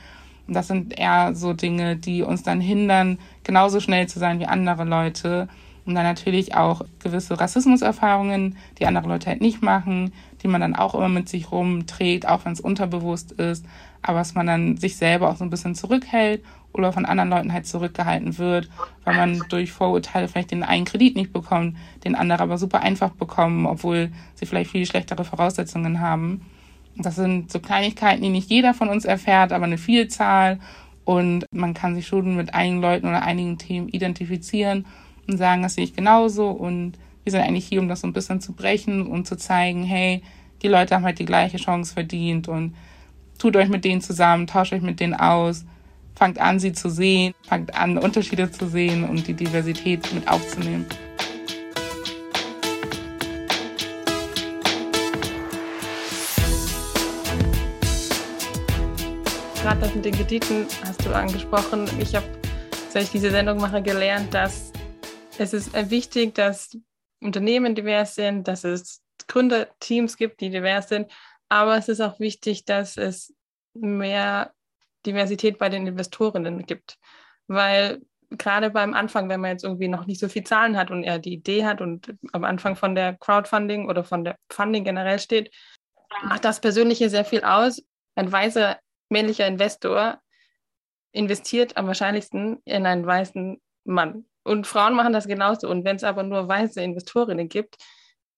Und 0.47 0.53
das 0.53 0.69
sind 0.69 0.97
eher 0.97 1.35
so 1.35 1.51
Dinge, 1.51 1.97
die 1.97 2.21
uns 2.21 2.43
dann 2.43 2.61
hindern, 2.61 3.19
genauso 3.43 3.81
schnell 3.81 4.07
zu 4.07 4.19
sein 4.19 4.39
wie 4.39 4.45
andere 4.45 4.85
Leute. 4.85 5.49
Und 5.85 5.95
dann 5.95 6.05
natürlich 6.05 6.55
auch 6.55 6.83
gewisse 6.99 7.37
Rassismuserfahrungen, 7.37 8.55
die 8.79 8.85
andere 8.85 9.09
Leute 9.09 9.29
halt 9.29 9.41
nicht 9.41 9.61
machen, 9.61 10.13
die 10.41 10.47
man 10.47 10.61
dann 10.61 10.77
auch 10.77 10.95
immer 10.95 11.09
mit 11.09 11.27
sich 11.27 11.51
rumträgt, 11.51 12.25
auch 12.25 12.45
wenn 12.45 12.53
es 12.53 12.61
unterbewusst 12.61 13.33
ist, 13.33 13.65
aber 14.01 14.19
dass 14.19 14.33
man 14.33 14.47
dann 14.47 14.77
sich 14.77 14.95
selber 14.95 15.29
auch 15.29 15.35
so 15.35 15.43
ein 15.43 15.49
bisschen 15.49 15.75
zurückhält 15.75 16.41
oder 16.73 16.91
von 16.91 17.05
anderen 17.05 17.29
Leuten 17.29 17.53
halt 17.53 17.67
zurückgehalten 17.67 18.37
wird, 18.37 18.69
weil 19.03 19.15
man 19.15 19.43
durch 19.49 19.71
Vorurteile 19.71 20.27
vielleicht 20.27 20.51
den 20.51 20.63
einen 20.63 20.85
Kredit 20.85 21.15
nicht 21.15 21.31
bekommt, 21.31 21.77
den 22.03 22.15
anderen 22.15 22.41
aber 22.41 22.57
super 22.57 22.81
einfach 22.81 23.11
bekommen, 23.11 23.65
obwohl 23.65 24.11
sie 24.35 24.45
vielleicht 24.45 24.71
viel 24.71 24.85
schlechtere 24.85 25.23
Voraussetzungen 25.23 25.99
haben. 25.99 26.41
Das 26.97 27.15
sind 27.15 27.51
so 27.51 27.59
Kleinigkeiten, 27.59 28.21
die 28.21 28.29
nicht 28.29 28.49
jeder 28.49 28.73
von 28.73 28.89
uns 28.89 29.05
erfährt, 29.05 29.51
aber 29.51 29.65
eine 29.65 29.77
Vielzahl. 29.77 30.59
Und 31.05 31.45
man 31.51 31.73
kann 31.73 31.95
sich 31.95 32.07
schon 32.07 32.35
mit 32.35 32.53
einigen 32.53 32.81
Leuten 32.81 33.07
oder 33.07 33.23
einigen 33.23 33.57
Themen 33.57 33.89
identifizieren 33.89 34.85
und 35.27 35.37
sagen, 35.37 35.63
das 35.63 35.75
sehe 35.75 35.83
ich 35.83 35.95
genauso. 35.95 36.49
Und 36.49 36.93
wir 37.23 37.31
sind 37.31 37.41
eigentlich 37.41 37.65
hier, 37.65 37.81
um 37.81 37.87
das 37.87 38.01
so 38.01 38.07
ein 38.07 38.13
bisschen 38.13 38.41
zu 38.41 38.53
brechen 38.53 39.07
und 39.07 39.27
zu 39.27 39.35
zeigen, 39.35 39.83
hey, 39.83 40.21
die 40.61 40.67
Leute 40.67 40.95
haben 40.95 41.03
halt 41.03 41.19
die 41.19 41.25
gleiche 41.25 41.57
Chance 41.57 41.93
verdient 41.93 42.47
und 42.47 42.75
tut 43.37 43.55
euch 43.57 43.69
mit 43.69 43.83
denen 43.83 44.01
zusammen, 44.01 44.47
tauscht 44.47 44.73
euch 44.73 44.81
mit 44.81 44.99
denen 44.99 45.13
aus, 45.13 45.65
fangt 46.15 46.39
an, 46.39 46.59
sie 46.59 46.73
zu 46.73 46.89
sehen, 46.89 47.33
fangt 47.47 47.75
an, 47.75 47.97
Unterschiede 47.97 48.51
zu 48.51 48.67
sehen 48.67 49.03
und 49.07 49.27
die 49.27 49.33
Diversität 49.33 50.13
mit 50.13 50.27
aufzunehmen. 50.27 50.85
Gerade 59.61 59.79
das 59.79 59.95
mit 59.95 60.05
den 60.05 60.13
Krediten 60.13 60.67
hast 60.85 61.05
du 61.05 61.15
angesprochen. 61.15 61.89
Ich 61.99 62.13
habe, 62.15 62.25
seit 62.89 63.03
ich 63.03 63.11
diese 63.11 63.31
Sendung 63.31 63.59
mache, 63.59 63.81
gelernt, 63.81 64.33
dass 64.33 64.73
es 65.37 65.53
ist 65.53 65.73
wichtig, 65.89 66.35
dass 66.35 66.77
Unternehmen 67.21 67.73
divers 67.73 68.15
sind, 68.15 68.47
dass 68.47 68.65
es 68.65 69.01
Gründerteams 69.27 70.17
gibt, 70.17 70.41
die 70.41 70.49
divers 70.49 70.89
sind. 70.89 71.09
Aber 71.49 71.77
es 71.77 71.87
ist 71.87 72.01
auch 72.01 72.19
wichtig, 72.19 72.65
dass 72.65 72.97
es 72.97 73.33
mehr 73.73 74.53
Diversität 75.05 75.57
bei 75.57 75.69
den 75.69 75.87
Investorinnen 75.87 76.65
gibt. 76.65 76.97
Weil 77.47 78.01
gerade 78.37 78.69
beim 78.69 78.93
Anfang, 78.93 79.29
wenn 79.29 79.41
man 79.41 79.51
jetzt 79.51 79.63
irgendwie 79.63 79.87
noch 79.87 80.05
nicht 80.05 80.19
so 80.19 80.27
viel 80.27 80.43
Zahlen 80.43 80.77
hat 80.77 80.91
und 80.91 81.03
er 81.03 81.19
die 81.19 81.33
Idee 81.33 81.65
hat 81.65 81.81
und 81.81 82.15
am 82.31 82.43
Anfang 82.43 82.75
von 82.75 82.95
der 82.95 83.15
Crowdfunding 83.17 83.87
oder 83.87 84.03
von 84.03 84.23
der 84.23 84.37
Funding 84.49 84.83
generell 84.83 85.19
steht, 85.19 85.53
macht 86.23 86.45
das 86.45 86.59
Persönliche 86.59 87.09
sehr 87.09 87.25
viel 87.25 87.43
aus. 87.43 87.81
Ein 88.15 88.31
weißer 88.31 88.77
männlicher 89.09 89.47
Investor 89.47 90.19
investiert 91.11 91.77
am 91.77 91.87
wahrscheinlichsten 91.87 92.61
in 92.65 92.85
einen 92.85 93.05
weißen 93.05 93.61
Mann. 93.85 94.25
Und 94.43 94.67
Frauen 94.67 94.95
machen 94.95 95.13
das 95.13 95.27
genauso. 95.27 95.69
Und 95.69 95.85
wenn 95.85 95.95
es 95.95 96.03
aber 96.03 96.23
nur 96.23 96.47
weiße 96.47 96.81
Investorinnen 96.81 97.49
gibt, 97.49 97.77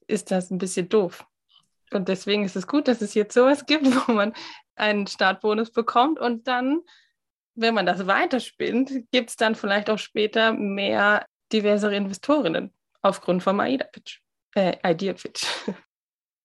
ist 0.07 0.31
das 0.31 0.51
ein 0.51 0.57
bisschen 0.57 0.89
doof. 0.89 1.25
Und 1.91 2.09
deswegen 2.09 2.43
ist 2.43 2.55
es 2.55 2.67
gut, 2.67 2.87
dass 2.87 3.01
es 3.01 3.13
jetzt 3.13 3.33
sowas 3.33 3.65
gibt, 3.65 3.85
wo 4.07 4.11
man 4.11 4.33
einen 4.75 5.07
Startbonus 5.07 5.71
bekommt 5.71 6.19
und 6.19 6.47
dann, 6.47 6.81
wenn 7.55 7.73
man 7.73 7.85
das 7.85 8.07
weiterspinnt, 8.07 8.91
gibt 9.11 9.29
es 9.29 9.35
dann 9.35 9.55
vielleicht 9.55 9.89
auch 9.89 9.99
später 9.99 10.53
mehr 10.53 11.25
diversere 11.51 11.95
Investorinnen 11.95 12.73
aufgrund 13.01 13.43
vom 13.43 13.59
AIDA-Pitch. 13.59 14.19
Äh, 14.55 14.77
Idea-Pitch. 14.83 15.45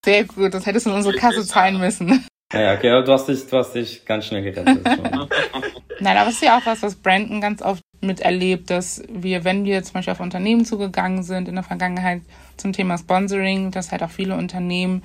Sehr 0.04 0.24
gut, 0.24 0.54
das 0.54 0.66
hättest 0.66 0.86
du 0.86 0.90
in 0.90 0.96
unsere 0.96 1.16
Kasse 1.16 1.44
zahlen 1.44 1.78
müssen. 1.78 2.26
Ja, 2.52 2.74
okay, 2.74 2.90
aber 2.90 3.04
du 3.04 3.12
hast 3.12 3.26
dich, 3.26 3.46
du 3.46 3.56
hast 3.56 3.74
dich 3.74 4.04
ganz 4.04 4.26
schnell 4.26 4.42
gerettet. 4.42 4.84
Nein, 6.00 6.16
aber 6.16 6.30
es 6.30 6.36
ist 6.36 6.42
ja 6.42 6.58
auch 6.58 6.66
was, 6.66 6.82
was 6.82 6.96
Brandon 6.96 7.40
ganz 7.40 7.62
oft 7.62 7.82
miterlebt, 8.00 8.70
dass 8.70 9.02
wir, 9.08 9.44
wenn 9.44 9.64
wir 9.64 9.82
zum 9.82 9.94
Beispiel 9.94 10.12
auf 10.12 10.20
Unternehmen 10.20 10.64
zugegangen 10.64 11.22
sind 11.22 11.48
in 11.48 11.54
der 11.54 11.64
Vergangenheit 11.64 12.22
zum 12.56 12.72
Thema 12.72 12.98
Sponsoring, 12.98 13.70
dass 13.70 13.92
halt 13.92 14.02
auch 14.02 14.10
viele 14.10 14.36
Unternehmen 14.36 15.04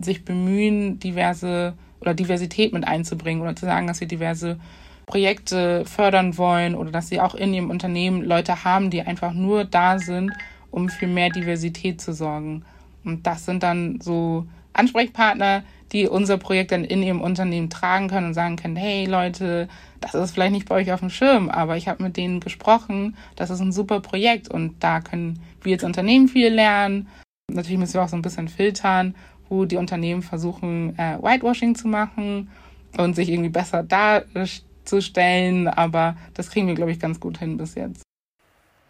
sich 0.00 0.24
bemühen, 0.24 0.98
diverse 1.00 1.74
oder 2.00 2.14
Diversität 2.14 2.72
mit 2.72 2.86
einzubringen 2.86 3.42
oder 3.42 3.56
zu 3.56 3.66
sagen, 3.66 3.86
dass 3.86 3.98
sie 3.98 4.06
diverse 4.06 4.58
Projekte 5.06 5.84
fördern 5.86 6.36
wollen 6.36 6.74
oder 6.74 6.90
dass 6.90 7.08
sie 7.08 7.20
auch 7.20 7.34
in 7.34 7.54
ihrem 7.54 7.70
Unternehmen 7.70 8.22
Leute 8.22 8.64
haben, 8.64 8.90
die 8.90 9.02
einfach 9.02 9.32
nur 9.32 9.64
da 9.64 9.98
sind, 9.98 10.32
um 10.70 10.88
für 10.88 11.06
mehr 11.06 11.30
Diversität 11.30 12.00
zu 12.00 12.12
sorgen. 12.12 12.64
Und 13.04 13.26
das 13.26 13.46
sind 13.46 13.62
dann 13.62 14.00
so 14.00 14.46
Ansprechpartner, 14.74 15.64
die 15.92 16.06
unser 16.06 16.36
Projekt 16.36 16.72
dann 16.72 16.84
in 16.84 17.02
ihrem 17.02 17.22
Unternehmen 17.22 17.70
tragen 17.70 18.08
können 18.08 18.28
und 18.28 18.34
sagen 18.34 18.56
können, 18.56 18.76
hey 18.76 19.06
Leute, 19.06 19.68
das 20.00 20.14
ist 20.14 20.32
vielleicht 20.32 20.52
nicht 20.52 20.68
bei 20.68 20.76
euch 20.76 20.92
auf 20.92 21.00
dem 21.00 21.10
Schirm, 21.10 21.48
aber 21.48 21.76
ich 21.76 21.88
habe 21.88 22.02
mit 22.02 22.16
denen 22.16 22.40
gesprochen, 22.40 23.16
das 23.36 23.50
ist 23.50 23.60
ein 23.60 23.72
super 23.72 24.00
Projekt 24.00 24.48
und 24.48 24.74
da 24.80 25.00
können 25.00 25.40
wir 25.62 25.74
als 25.74 25.84
Unternehmen 25.84 26.28
viel 26.28 26.48
lernen. 26.48 27.08
Natürlich 27.50 27.78
müssen 27.78 27.94
wir 27.94 28.02
auch 28.02 28.08
so 28.08 28.16
ein 28.16 28.22
bisschen 28.22 28.48
filtern, 28.48 29.14
wo 29.48 29.64
die 29.64 29.76
Unternehmen 29.76 30.22
versuchen, 30.22 30.98
äh, 30.98 31.18
Whitewashing 31.20 31.74
zu 31.74 31.88
machen 31.88 32.50
und 32.96 33.14
sich 33.14 33.28
irgendwie 33.28 33.50
besser 33.50 33.82
darzustellen, 33.82 35.68
aber 35.68 36.16
das 36.34 36.50
kriegen 36.50 36.66
wir, 36.66 36.74
glaube 36.74 36.92
ich, 36.92 37.00
ganz 37.00 37.20
gut 37.20 37.38
hin 37.38 37.56
bis 37.56 37.74
jetzt. 37.74 38.02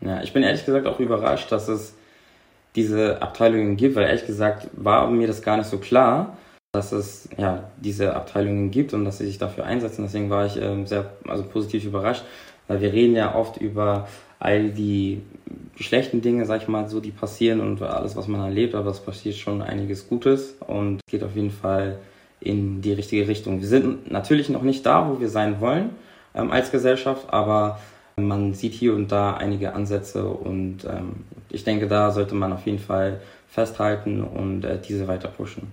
Ja, 0.01 0.23
ich 0.23 0.33
bin 0.33 0.43
ehrlich 0.43 0.65
gesagt 0.65 0.87
auch 0.87 1.01
überrascht, 1.01 1.51
dass 1.51 1.69
es 1.69 1.95
diese 2.77 3.21
Abteilungen 3.21 3.77
gibt, 3.77 3.97
weil 3.97 4.07
ehrlich 4.07 4.27
gesagt 4.27 4.69
war 4.73 5.11
mir 5.11 5.27
das 5.27 5.43
gar 5.43 5.57
nicht 5.57 5.69
so 5.69 5.79
klar 5.79 6.37
dass 6.73 6.93
es 6.93 7.29
ja 7.37 7.65
diese 7.79 8.15
Abteilungen 8.15 8.71
gibt 8.71 8.93
und 8.93 9.05
dass 9.05 9.19
sie 9.19 9.27
sich 9.27 9.39
dafür 9.39 9.65
einsetzen. 9.65 10.03
Deswegen 10.03 10.31
war 10.31 10.47
ich 10.47 10.57
ähm, 10.57 10.87
sehr 10.87 11.11
also 11.27 11.45
positiv 11.45 11.85
überrascht, 11.85 12.25
weil 12.67 12.81
wir 12.81 12.93
reden 12.93 13.17
ja 13.17 13.35
oft 13.35 13.57
über 13.57 14.07
all 14.39 14.71
die 14.71 15.23
schlechten 15.77 16.21
Dinge, 16.21 16.47
sag 16.47 16.63
ich 16.63 16.69
mal, 16.69 16.89
so 16.89 17.01
die 17.01 17.11
passieren 17.11 17.61
und 17.61 17.83
alles, 17.83 18.17
was 18.17 18.29
man 18.29 18.41
erlebt, 18.41 18.75
aber 18.75 18.91
es 18.91 19.01
passiert 19.01 19.37
schon 19.37 19.63
einiges 19.63 20.09
Gutes 20.09 20.57
und 20.67 21.01
geht 21.11 21.25
auf 21.25 21.35
jeden 21.35 21.51
Fall 21.51 21.99
in 22.41 22.81
die 22.81 22.93
richtige 22.93 23.27
Richtung. 23.27 23.61
Wir 23.61 23.69
sind 23.69 24.11
natürlich 24.11 24.49
noch 24.49 24.63
nicht 24.63 24.87
da, 24.87 25.09
wo 25.09 25.21
wir 25.21 25.29
sein 25.29 25.61
wollen 25.61 25.91
ähm, 26.35 26.53
als 26.53 26.71
Gesellschaft, 26.71 27.33
aber 27.33 27.81
man 28.17 28.55
sieht 28.55 28.75
hier 28.75 28.95
und 28.95 29.11
da 29.13 29.35
einige 29.35 29.75
Ansätze 29.75 30.29
und 30.29 30.85
ähm, 30.85 31.25
ich 31.51 31.65
denke, 31.65 31.87
da 31.87 32.11
sollte 32.11 32.35
man 32.35 32.53
auf 32.53 32.67
jeden 32.67 32.79
Fall 32.81 33.21
festhalten 33.49 34.23
und 34.23 34.65
äh, 34.65 34.79
diese 34.81 35.09
weiter 35.09 35.29
pushen 35.29 35.69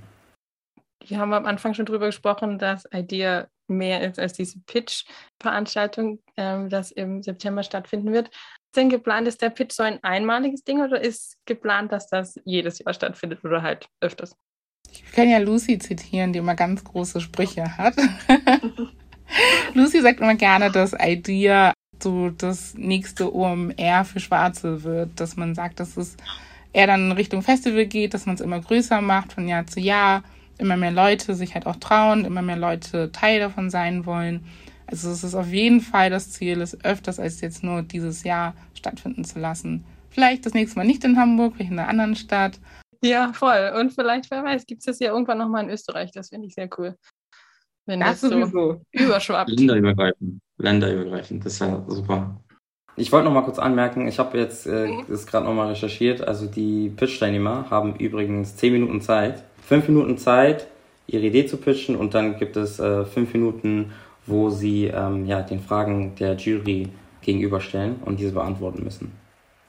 wir 1.10 1.20
haben 1.20 1.34
am 1.34 1.46
Anfang 1.46 1.74
schon 1.74 1.86
drüber 1.86 2.08
gesprochen, 2.08 2.58
dass 2.58 2.88
Idea 2.94 3.48
mehr 3.68 4.02
ist 4.02 4.20
als 4.20 4.34
diese 4.34 4.60
Pitch-Veranstaltung, 4.66 6.20
ähm, 6.38 6.70
das 6.70 6.92
im 6.92 7.22
September 7.24 7.64
stattfinden 7.64 8.14
wird. 8.14 8.28
Ist 8.28 8.78
denn 8.78 8.90
geplant, 8.90 9.28
ist 9.28 9.42
der 9.42 9.50
Pitch 9.50 9.74
so 9.74 9.84
ein 9.84 10.04
einmaliges 10.04 10.64
Ding 10.64 10.82
oder 10.82 11.02
ist 11.02 11.38
geplant, 11.46 11.92
dass 11.92 12.08
das 12.08 12.40
jedes 12.46 12.80
Jahr 12.80 12.94
stattfindet 12.94 13.44
oder 13.44 13.62
halt 13.62 13.88
öfters? 14.02 14.36
Ich 14.92 15.12
kann 15.12 15.30
ja 15.30 15.40
Lucy 15.40 15.78
zitieren, 15.80 16.34
die 16.34 16.40
immer 16.40 16.56
ganz 16.56 16.84
große 16.84 17.22
Sprüche 17.22 17.78
hat. 17.78 17.96
Lucy 19.74 20.02
sagt 20.02 20.20
immer 20.20 20.36
gerne, 20.36 20.72
dass 20.72 20.96
Idea 20.98 21.74
so 22.02 22.30
das 22.30 22.76
nächste 22.76 23.34
OMR 23.34 24.06
für 24.06 24.20
Schwarze 24.20 24.84
wird, 24.84 25.20
dass 25.20 25.36
man 25.36 25.56
sagt, 25.56 25.80
dass 25.80 25.98
es 25.98 26.18
eher 26.74 26.88
dann 26.88 27.12
Richtung 27.14 27.42
Festival 27.42 27.86
geht, 27.86 28.14
dass 28.14 28.26
man 28.26 28.36
es 28.36 28.42
immer 28.42 28.60
größer 28.60 29.02
macht 29.02 29.34
von 29.34 29.48
Jahr 29.48 29.66
zu 29.66 29.80
Jahr 29.80 30.24
immer 30.58 30.78
mehr 30.78 30.92
Leute 30.92 31.36
sich 31.36 31.54
halt 31.54 31.66
auch 31.66 31.76
trauen, 31.78 32.26
immer 32.26 32.42
mehr 32.42 32.58
Leute 32.58 33.12
Teil 33.12 33.40
davon 33.40 33.70
sein 33.70 34.06
wollen. 34.06 34.46
Also 34.88 35.10
es 35.10 35.24
ist 35.24 35.36
auf 35.36 35.52
jeden 35.52 35.82
Fall 35.82 36.10
das 36.10 36.32
Ziel, 36.32 36.62
es 36.62 36.84
öfters 36.84 37.20
als 37.20 37.42
jetzt 37.42 37.64
nur 37.64 37.82
dieses 37.82 38.24
Jahr 38.24 38.54
stattfinden 38.74 39.26
zu 39.26 39.40
lassen. 39.40 39.84
Vielleicht 40.10 40.46
das 40.46 40.54
nächste 40.54 40.78
Mal 40.78 40.86
nicht 40.86 41.04
in 41.04 41.18
Hamburg, 41.18 41.56
vielleicht 41.56 41.72
in 41.72 41.80
einer 41.80 41.90
anderen 41.90 42.16
Stadt. 42.16 42.60
Ja, 43.02 43.34
voll. 43.34 43.74
Und 43.78 43.94
vielleicht, 43.94 44.32
wer 44.32 44.44
weiß, 44.44 44.66
gibt 44.66 44.80
es 44.80 44.86
das 44.86 45.00
ja 45.00 45.12
irgendwann 45.12 45.38
nochmal 45.38 45.64
in 45.64 45.70
Österreich. 45.70 46.12
Das 46.12 46.30
finde 46.30 46.48
ich 46.48 46.54
sehr 46.54 46.70
cool. 46.78 46.96
Wenn 47.86 48.00
das, 48.00 48.22
das 48.22 48.52
so 48.52 48.82
überschwappt. 48.92 49.50
Länderübergreifend. 49.50 50.40
Länderübergreifend, 50.58 51.46
das 51.46 51.54
ist 51.54 51.60
ja 51.60 51.84
super. 51.88 52.42
Ich 52.98 53.12
wollte 53.12 53.26
noch 53.26 53.34
mal 53.34 53.42
kurz 53.42 53.60
anmerken, 53.60 54.08
ich 54.08 54.20
habe 54.20 54.38
jetzt 54.38 54.66
äh, 54.68 54.90
das 55.10 55.28
gerade 55.28 55.46
noch 55.46 55.54
mal 55.54 55.68
recherchiert. 55.68 56.22
Also 56.22 56.46
die 56.46 56.90
Pitch-Teilnehmer 56.90 57.70
haben 57.70 57.96
übrigens 57.98 58.56
10 58.56 58.72
Minuten 58.72 59.02
Zeit, 59.02 59.44
fünf 59.66 59.88
Minuten 59.88 60.18
Zeit, 60.18 60.68
ihre 61.08 61.26
Idee 61.26 61.46
zu 61.46 61.58
pitchen 61.58 61.96
und 61.96 62.14
dann 62.14 62.38
gibt 62.38 62.56
es 62.58 62.80
äh, 62.80 63.06
fünf 63.06 63.34
Minuten, 63.34 63.92
wo 64.26 64.50
sie 64.50 64.86
ähm, 64.86 65.26
ja, 65.26 65.42
den 65.42 65.60
Fragen 65.60 66.16
der 66.16 66.36
Jury 66.36 66.90
gegenüberstellen 67.22 67.98
und 68.06 68.20
diese 68.20 68.32
beantworten 68.34 68.84
müssen. 68.84 69.12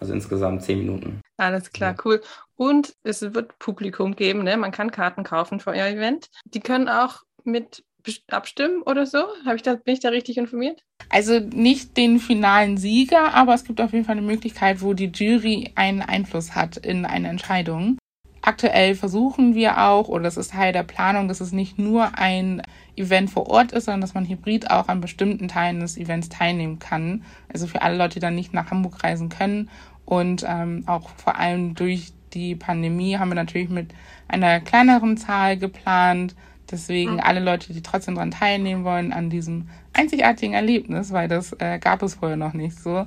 Also 0.00 0.12
insgesamt 0.12 0.62
zehn 0.62 0.78
Minuten. 0.78 1.20
Alles 1.38 1.72
klar, 1.72 1.96
cool. 2.04 2.20
Und 2.56 2.94
es 3.02 3.22
wird 3.22 3.58
Publikum 3.58 4.14
geben, 4.14 4.44
ne? 4.44 4.56
Man 4.56 4.72
kann 4.72 4.90
Karten 4.90 5.24
kaufen 5.24 5.60
für 5.60 5.70
euer 5.70 5.86
Event. 5.86 6.28
Die 6.44 6.60
können 6.60 6.88
auch 6.88 7.22
mit 7.44 7.82
abstimmen 8.28 8.82
oder 8.82 9.06
so? 9.06 9.18
Habe 9.44 9.56
ich 9.56 9.62
da, 9.62 9.74
bin 9.74 9.94
ich 9.94 10.00
da 10.00 10.10
richtig 10.10 10.38
informiert? 10.38 10.82
Also 11.10 11.40
nicht 11.40 11.96
den 11.96 12.18
finalen 12.18 12.76
Sieger, 12.76 13.34
aber 13.34 13.54
es 13.54 13.64
gibt 13.64 13.80
auf 13.80 13.92
jeden 13.92 14.04
Fall 14.04 14.16
eine 14.16 14.26
Möglichkeit, 14.26 14.80
wo 14.80 14.94
die 14.94 15.10
Jury 15.12 15.72
einen 15.74 16.02
Einfluss 16.02 16.54
hat 16.54 16.76
in 16.76 17.04
eine 17.04 17.28
Entscheidung. 17.28 17.98
Aktuell 18.46 18.94
versuchen 18.94 19.56
wir 19.56 19.82
auch, 19.88 20.06
oder 20.06 20.22
das 20.22 20.36
ist 20.36 20.52
Teil 20.52 20.72
der 20.72 20.84
Planung, 20.84 21.26
dass 21.26 21.40
es 21.40 21.50
nicht 21.50 21.80
nur 21.80 22.16
ein 22.16 22.62
Event 22.94 23.28
vor 23.28 23.48
Ort 23.48 23.72
ist, 23.72 23.86
sondern 23.86 24.02
dass 24.02 24.14
man 24.14 24.24
hybrid 24.24 24.70
auch 24.70 24.86
an 24.86 25.00
bestimmten 25.00 25.48
Teilen 25.48 25.80
des 25.80 25.96
Events 25.96 26.28
teilnehmen 26.28 26.78
kann. 26.78 27.24
Also 27.52 27.66
für 27.66 27.82
alle 27.82 27.96
Leute, 27.96 28.14
die 28.14 28.20
dann 28.20 28.36
nicht 28.36 28.54
nach 28.54 28.70
Hamburg 28.70 29.02
reisen 29.02 29.30
können 29.30 29.68
Und 30.04 30.44
ähm, 30.48 30.84
auch 30.86 31.10
vor 31.16 31.36
allem 31.36 31.74
durch 31.74 32.12
die 32.34 32.54
Pandemie 32.54 33.18
haben 33.18 33.30
wir 33.30 33.34
natürlich 33.34 33.68
mit 33.68 33.92
einer 34.28 34.60
kleineren 34.60 35.16
Zahl 35.16 35.56
geplant. 35.56 36.36
Deswegen 36.70 37.14
mhm. 37.14 37.20
alle 37.20 37.40
Leute, 37.40 37.72
die 37.72 37.82
trotzdem 37.82 38.14
daran 38.14 38.30
teilnehmen 38.30 38.84
wollen, 38.84 39.12
an 39.12 39.28
diesem 39.28 39.70
einzigartigen 39.92 40.54
Erlebnis, 40.54 41.10
weil 41.12 41.26
das 41.26 41.52
äh, 41.58 41.80
gab 41.80 42.00
es 42.00 42.14
vorher 42.14 42.36
noch 42.36 42.52
nicht 42.52 42.78
so, 42.78 43.06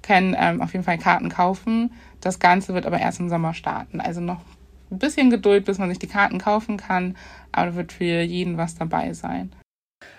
können 0.00 0.34
ähm, 0.38 0.62
auf 0.62 0.72
jeden 0.72 0.86
Fall 0.86 0.96
Karten 0.96 1.28
kaufen. 1.28 1.92
Das 2.22 2.38
Ganze 2.38 2.72
wird 2.72 2.86
aber 2.86 2.98
erst 2.98 3.20
im 3.20 3.28
Sommer 3.28 3.52
starten. 3.52 4.00
Also 4.00 4.22
noch 4.22 4.40
ein 4.90 4.98
bisschen 4.98 5.30
Geduld, 5.30 5.64
bis 5.64 5.78
man 5.78 5.88
sich 5.88 5.98
die 5.98 6.06
Karten 6.06 6.38
kaufen 6.38 6.76
kann, 6.76 7.16
aber 7.52 7.76
wird 7.76 7.92
für 7.92 8.04
jeden 8.04 8.56
was 8.56 8.74
dabei 8.74 9.12
sein. 9.12 9.52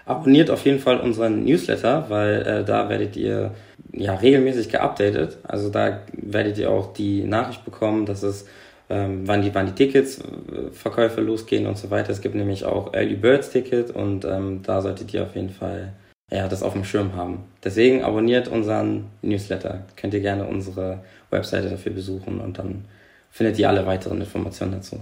Abonniert 0.05 0.49
auf 0.49 0.65
jeden 0.65 0.79
Fall 0.79 0.99
unseren 0.99 1.45
Newsletter, 1.45 2.09
weil 2.09 2.41
äh, 2.41 2.65
da 2.65 2.89
werdet 2.89 3.15
ihr 3.15 3.53
ja 3.93 4.15
regelmäßig 4.15 4.69
geupdatet. 4.69 5.37
Also 5.43 5.69
da 5.69 6.01
werdet 6.13 6.57
ihr 6.57 6.69
auch 6.69 6.93
die 6.93 7.23
Nachricht 7.23 7.63
bekommen, 7.63 8.05
dass 8.05 8.23
es 8.23 8.45
ähm, 8.89 9.27
wann 9.27 9.41
die 9.41 9.53
wann 9.53 9.67
die 9.67 9.73
Tickets 9.73 10.19
äh, 10.19 10.71
Verkäufe 10.71 11.21
losgehen 11.21 11.67
und 11.67 11.77
so 11.77 11.91
weiter. 11.91 12.11
Es 12.11 12.21
gibt 12.21 12.35
nämlich 12.35 12.65
auch 12.65 12.93
Early 12.93 13.15
Birds 13.15 13.51
Ticket 13.51 13.91
und 13.91 14.25
ähm, 14.25 14.61
da 14.63 14.81
solltet 14.81 15.13
ihr 15.13 15.23
auf 15.23 15.35
jeden 15.35 15.51
Fall 15.51 15.93
ja, 16.31 16.47
das 16.47 16.63
auf 16.63 16.73
dem 16.73 16.83
Schirm 16.83 17.15
haben. 17.15 17.45
Deswegen 17.63 18.03
abonniert 18.03 18.47
unseren 18.47 19.05
Newsletter. 19.21 19.85
Könnt 19.95 20.13
ihr 20.13 20.19
gerne 20.21 20.45
unsere 20.45 20.99
Webseite 21.29 21.69
dafür 21.69 21.91
besuchen 21.91 22.39
und 22.39 22.57
dann 22.57 22.85
findet 23.29 23.57
ihr 23.59 23.69
alle 23.69 23.85
weiteren 23.85 24.19
Informationen 24.19 24.73
dazu. 24.73 24.99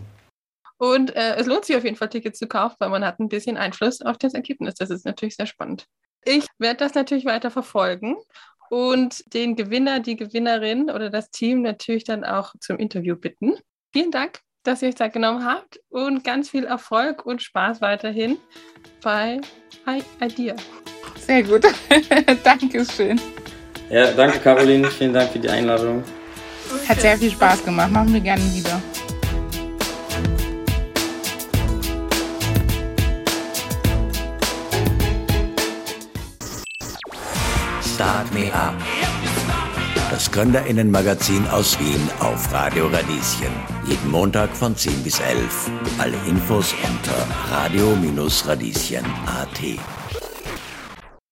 Und 0.77 1.15
äh, 1.15 1.35
es 1.35 1.47
lohnt 1.47 1.65
sich 1.65 1.75
auf 1.75 1.83
jeden 1.83 1.95
Fall, 1.95 2.09
Tickets 2.09 2.39
zu 2.39 2.47
kaufen, 2.47 2.75
weil 2.79 2.89
man 2.89 3.03
hat 3.03 3.19
ein 3.19 3.29
bisschen 3.29 3.57
Einfluss 3.57 4.01
auf 4.01 4.17
das 4.17 4.33
Ergebnis. 4.33 4.75
Das 4.75 4.89
ist 4.89 5.05
natürlich 5.05 5.35
sehr 5.35 5.47
spannend. 5.47 5.85
Ich 6.23 6.45
werde 6.59 6.77
das 6.77 6.93
natürlich 6.93 7.25
weiter 7.25 7.49
verfolgen 7.49 8.17
und 8.69 9.33
den 9.33 9.55
Gewinner, 9.55 9.99
die 9.99 10.15
Gewinnerin 10.15 10.91
oder 10.91 11.09
das 11.09 11.31
Team 11.31 11.61
natürlich 11.61 12.03
dann 12.03 12.23
auch 12.23 12.53
zum 12.59 12.77
Interview 12.77 13.15
bitten. 13.15 13.55
Vielen 13.93 14.11
Dank, 14.11 14.39
dass 14.63 14.81
ihr 14.81 14.89
euch 14.89 14.97
Zeit 14.97 15.13
genommen 15.13 15.45
habt 15.45 15.79
und 15.89 16.23
ganz 16.23 16.49
viel 16.49 16.65
Erfolg 16.65 17.25
und 17.25 17.41
Spaß 17.41 17.81
weiterhin 17.81 18.37
bei 19.01 19.39
Idea. 20.21 20.55
Sehr 21.15 21.43
gut. 21.43 21.63
Dankeschön. 22.43 23.19
Ja, 23.89 24.11
danke 24.11 24.39
Caroline. 24.39 24.89
Vielen 24.91 25.13
Dank 25.13 25.31
für 25.31 25.39
die 25.39 25.49
Einladung. 25.49 26.03
Hat 26.87 27.01
sehr 27.01 27.17
viel 27.17 27.31
Spaß 27.31 27.65
gemacht. 27.65 27.91
Machen 27.91 28.13
wir 28.13 28.21
gerne 28.21 28.43
wieder. 28.53 28.81
Start 37.81 38.31
Me 38.33 38.53
Up. 38.53 38.75
Das 40.11 40.31
Gründerinnenmagazin 40.31 41.45
aus 41.49 41.77
Wien 41.79 42.09
auf 42.19 42.53
Radio 42.53 42.87
Radieschen. 42.87 43.51
Jeden 43.87 44.09
Montag 44.09 44.55
von 44.55 44.73
10 44.75 45.03
bis 45.03 45.19
11. 45.19 45.69
Alle 45.97 46.17
Infos 46.27 46.73
unter 46.83 47.27
radio-radieschen.at. 47.51 49.59